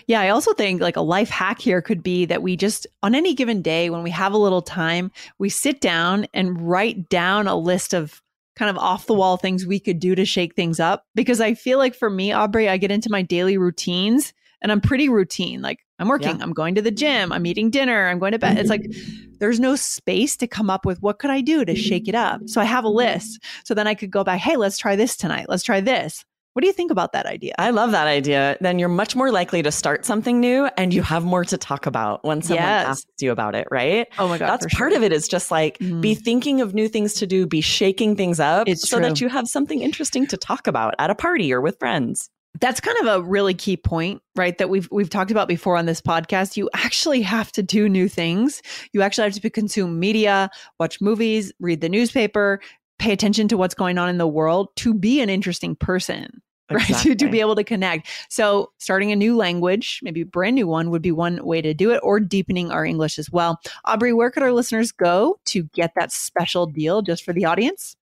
Yeah, 0.06 0.22
I 0.22 0.30
also 0.30 0.54
think 0.54 0.80
like 0.80 0.96
a 0.96 1.02
life 1.02 1.28
hack 1.28 1.60
here 1.60 1.82
could 1.82 2.02
be 2.02 2.24
that 2.24 2.42
we 2.42 2.56
just, 2.56 2.86
on 3.02 3.14
any 3.14 3.34
given 3.34 3.60
day, 3.60 3.90
when 3.90 4.02
we 4.02 4.12
have 4.12 4.32
a 4.32 4.38
little 4.38 4.62
time, 4.62 5.12
we 5.38 5.50
sit 5.50 5.82
down 5.82 6.26
and 6.32 6.66
write 6.66 7.10
down 7.10 7.46
a 7.46 7.56
list 7.56 7.92
of 7.92 8.22
kind 8.54 8.70
of 8.70 8.78
off 8.78 9.04
the 9.04 9.12
wall 9.12 9.36
things 9.36 9.66
we 9.66 9.80
could 9.80 10.00
do 10.00 10.14
to 10.14 10.24
shake 10.24 10.54
things 10.54 10.80
up. 10.80 11.04
Because 11.14 11.42
I 11.42 11.52
feel 11.52 11.76
like 11.76 11.94
for 11.94 12.08
me, 12.08 12.32
Aubrey, 12.32 12.70
I 12.70 12.78
get 12.78 12.90
into 12.90 13.10
my 13.10 13.20
daily 13.20 13.58
routines 13.58 14.32
and 14.62 14.72
I'm 14.72 14.80
pretty 14.80 15.08
routine. 15.08 15.62
Like 15.62 15.80
I'm 15.98 16.08
working, 16.08 16.36
Yeah. 16.36 16.42
I'm 16.42 16.52
going 16.52 16.74
to 16.74 16.82
the 16.82 16.90
gym, 16.90 17.32
I'm 17.32 17.46
eating 17.46 17.70
dinner, 17.70 18.08
I'm 18.08 18.18
going 18.18 18.32
to 18.32 18.38
bed. 18.38 18.58
It's 18.58 18.70
like 18.70 18.82
mm-hmm. 18.82 19.34
there's 19.38 19.60
no 19.60 19.76
space 19.76 20.36
to 20.38 20.46
come 20.46 20.70
up 20.70 20.84
with 20.84 21.00
what 21.02 21.18
could 21.18 21.30
I 21.30 21.40
do 21.40 21.64
to 21.64 21.74
shake 21.74 22.08
it 22.08 22.14
up. 22.14 22.40
So 22.46 22.60
I 22.60 22.64
have 22.64 22.84
a 22.84 22.88
list. 22.88 23.42
So 23.64 23.74
then 23.74 23.86
I 23.86 23.94
could 23.94 24.10
go 24.10 24.24
back, 24.24 24.40
hey, 24.40 24.56
let's 24.56 24.78
try 24.78 24.96
this 24.96 25.16
tonight. 25.16 25.46
Let's 25.48 25.62
try 25.62 25.80
this. 25.80 26.24
What 26.56 26.62
do 26.62 26.68
you 26.68 26.72
think 26.72 26.90
about 26.90 27.12
that 27.12 27.26
idea? 27.26 27.52
I 27.58 27.68
love 27.68 27.90
that 27.90 28.06
idea. 28.06 28.56
Then 28.62 28.78
you're 28.78 28.88
much 28.88 29.14
more 29.14 29.30
likely 29.30 29.62
to 29.62 29.70
start 29.70 30.06
something 30.06 30.40
new 30.40 30.70
and 30.78 30.94
you 30.94 31.02
have 31.02 31.22
more 31.22 31.44
to 31.44 31.58
talk 31.58 31.84
about 31.84 32.24
when 32.24 32.40
someone 32.40 32.64
Yes. 32.64 32.86
asks 32.86 33.22
you 33.22 33.30
about 33.30 33.54
it, 33.54 33.68
right? 33.70 34.06
Oh 34.18 34.26
my 34.26 34.38
God. 34.38 34.48
That's 34.48 34.74
part 34.74 34.94
of 34.94 35.02
it 35.02 35.12
is 35.12 35.28
just 35.28 35.50
like 35.50 35.78
be 35.78 35.84
mm-hmm. 35.84 36.12
thinking 36.14 36.60
of 36.62 36.72
new 36.72 36.88
things 36.88 37.12
to 37.14 37.26
do, 37.26 37.46
be 37.46 37.60
shaking 37.60 38.16
things 38.16 38.40
up 38.40 38.68
It's 38.68 38.88
so 38.88 38.98
that 39.00 39.20
you 39.20 39.28
have 39.28 39.48
something 39.48 39.82
interesting 39.82 40.26
to 40.28 40.38
talk 40.38 40.66
about 40.66 40.94
at 40.98 41.10
a 41.10 41.14
party 41.14 41.52
or 41.52 41.60
with 41.60 41.78
friends. 41.78 42.30
That's 42.60 42.80
kind 42.80 42.96
of 42.98 43.06
a 43.06 43.22
really 43.22 43.54
key 43.54 43.76
point 43.76 44.22
right 44.34 44.56
that 44.58 44.68
we've 44.68 44.88
we've 44.90 45.10
talked 45.10 45.30
about 45.30 45.48
before 45.48 45.76
on 45.76 45.86
this 45.86 46.00
podcast. 46.00 46.56
You 46.56 46.70
actually 46.74 47.22
have 47.22 47.52
to 47.52 47.62
do 47.62 47.88
new 47.88 48.08
things. 48.08 48.62
You 48.92 49.02
actually 49.02 49.24
have 49.24 49.40
to 49.40 49.50
consume 49.50 49.98
media 49.98 50.50
watch 50.78 51.00
movies 51.00 51.52
read 51.60 51.80
the 51.80 51.88
newspaper 51.88 52.60
pay 52.98 53.12
attention 53.12 53.46
to 53.48 53.56
what's 53.56 53.74
going 53.74 53.98
on 53.98 54.08
in 54.08 54.18
the 54.18 54.26
world 54.26 54.68
to 54.76 54.94
be 54.94 55.20
an 55.20 55.28
interesting 55.28 55.76
person 55.76 56.42
right 56.70 56.96
to, 56.96 57.14
to 57.14 57.30
be 57.30 57.40
able 57.40 57.54
to 57.54 57.62
connect. 57.62 58.08
So 58.28 58.72
starting 58.78 59.12
a 59.12 59.16
new 59.16 59.36
language 59.36 60.00
maybe 60.02 60.22
a 60.22 60.26
brand 60.26 60.56
new 60.56 60.66
one 60.66 60.90
would 60.90 61.02
be 61.02 61.12
one 61.12 61.44
way 61.44 61.60
to 61.62 61.74
do 61.74 61.92
it 61.92 62.00
or 62.02 62.18
deepening 62.18 62.70
our 62.72 62.84
english 62.84 63.18
as 63.18 63.30
well. 63.30 63.60
Aubrey 63.84 64.12
where 64.12 64.30
could 64.30 64.42
our 64.42 64.52
listeners 64.52 64.92
go 64.92 65.38
to 65.46 65.64
get 65.74 65.92
that 65.94 66.10
special 66.10 66.66
deal 66.66 67.02
just 67.02 67.24
for 67.24 67.32
the 67.32 67.44
audience 67.44 67.96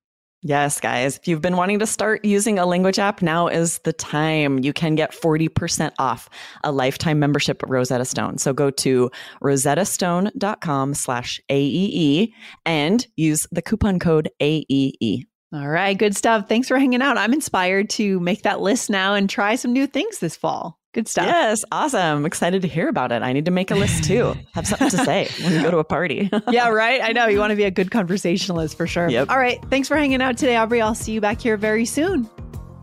Yes, 0.47 0.79
guys. 0.79 1.17
If 1.17 1.27
you've 1.27 1.41
been 1.41 1.57
wanting 1.57 1.79
to 1.79 1.87
start 1.87 2.23
using 2.23 2.59
a 2.59 2.67
language 2.67 2.99
app, 2.99 3.23
now 3.23 3.49
is 3.49 3.79
the 3.79 3.95
time. 3.95 4.59
You 4.59 4.75
can 4.75 4.95
get 4.95 5.13
40% 5.13 5.93
off 5.99 6.29
a 6.63 6.71
lifetime 6.71 7.19
membership 7.19 7.63
at 7.63 7.71
Rosetta 7.71 8.05
Stone. 8.05 8.37
So 8.37 8.53
go 8.53 8.71
to 8.71 9.11
rosettastone.com 9.42 10.92
slash 10.92 11.40
AEE 11.51 12.35
and 12.66 13.07
use 13.16 13.47
the 13.53 13.62
coupon 13.62 13.99
code 13.99 14.29
AEE. 14.38 15.25
All 15.55 15.68
right, 15.68 15.97
good 15.97 16.14
stuff. 16.14 16.47
Thanks 16.47 16.68
for 16.68 16.79
hanging 16.79 17.01
out. 17.01 17.16
I'm 17.16 17.33
inspired 17.33 17.88
to 17.90 18.21
make 18.21 18.42
that 18.42 18.61
list 18.61 18.90
now 18.90 19.14
and 19.14 19.31
try 19.31 19.55
some 19.55 19.73
new 19.73 19.87
things 19.87 20.18
this 20.18 20.37
fall. 20.37 20.79
Good 20.94 21.09
stuff. 21.09 21.26
Yes, 21.26 21.64
awesome. 21.72 22.24
Excited 22.24 22.62
to 22.62 22.68
hear 22.68 22.88
about 22.88 23.11
it. 23.11 23.20
I 23.22 23.33
need 23.33 23.44
to 23.46 23.50
make 23.50 23.70
a 23.72 23.74
list 23.74 24.04
too. 24.04 24.35
Have 24.54 24.66
something 24.66 24.90
to 24.90 24.98
say 24.98 25.28
when 25.42 25.52
we 25.52 25.61
go 25.61 25.70
to 25.72 25.78
a 25.78 25.85
party. 25.85 26.30
yeah, 26.50 26.68
right. 26.68 27.02
I 27.02 27.12
know 27.12 27.26
you 27.26 27.40
want 27.40 27.50
to 27.50 27.57
be 27.57 27.64
a 27.64 27.70
good 27.70 27.90
conversationalist 27.90 28.76
for 28.76 28.87
sure. 28.87 29.11
Yep. 29.11 29.28
All 29.28 29.38
right. 29.38 29.59
Thanks 29.70 29.88
for 29.88 29.96
hanging 29.96 30.22
out 30.22 30.38
today, 30.38 30.57
Aubrey. 30.57 30.80
I'll 30.80 30.94
see 30.94 31.12
you 31.12 31.20
back 31.20 31.40
here 31.40 31.57
very 31.57 31.85
soon. 31.85 32.30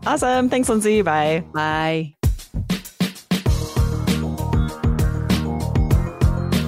awesome. 0.06 0.50
Thanks, 0.50 0.68
Lindsay. 0.68 1.00
Bye. 1.00 1.42
Bye. 1.54 2.14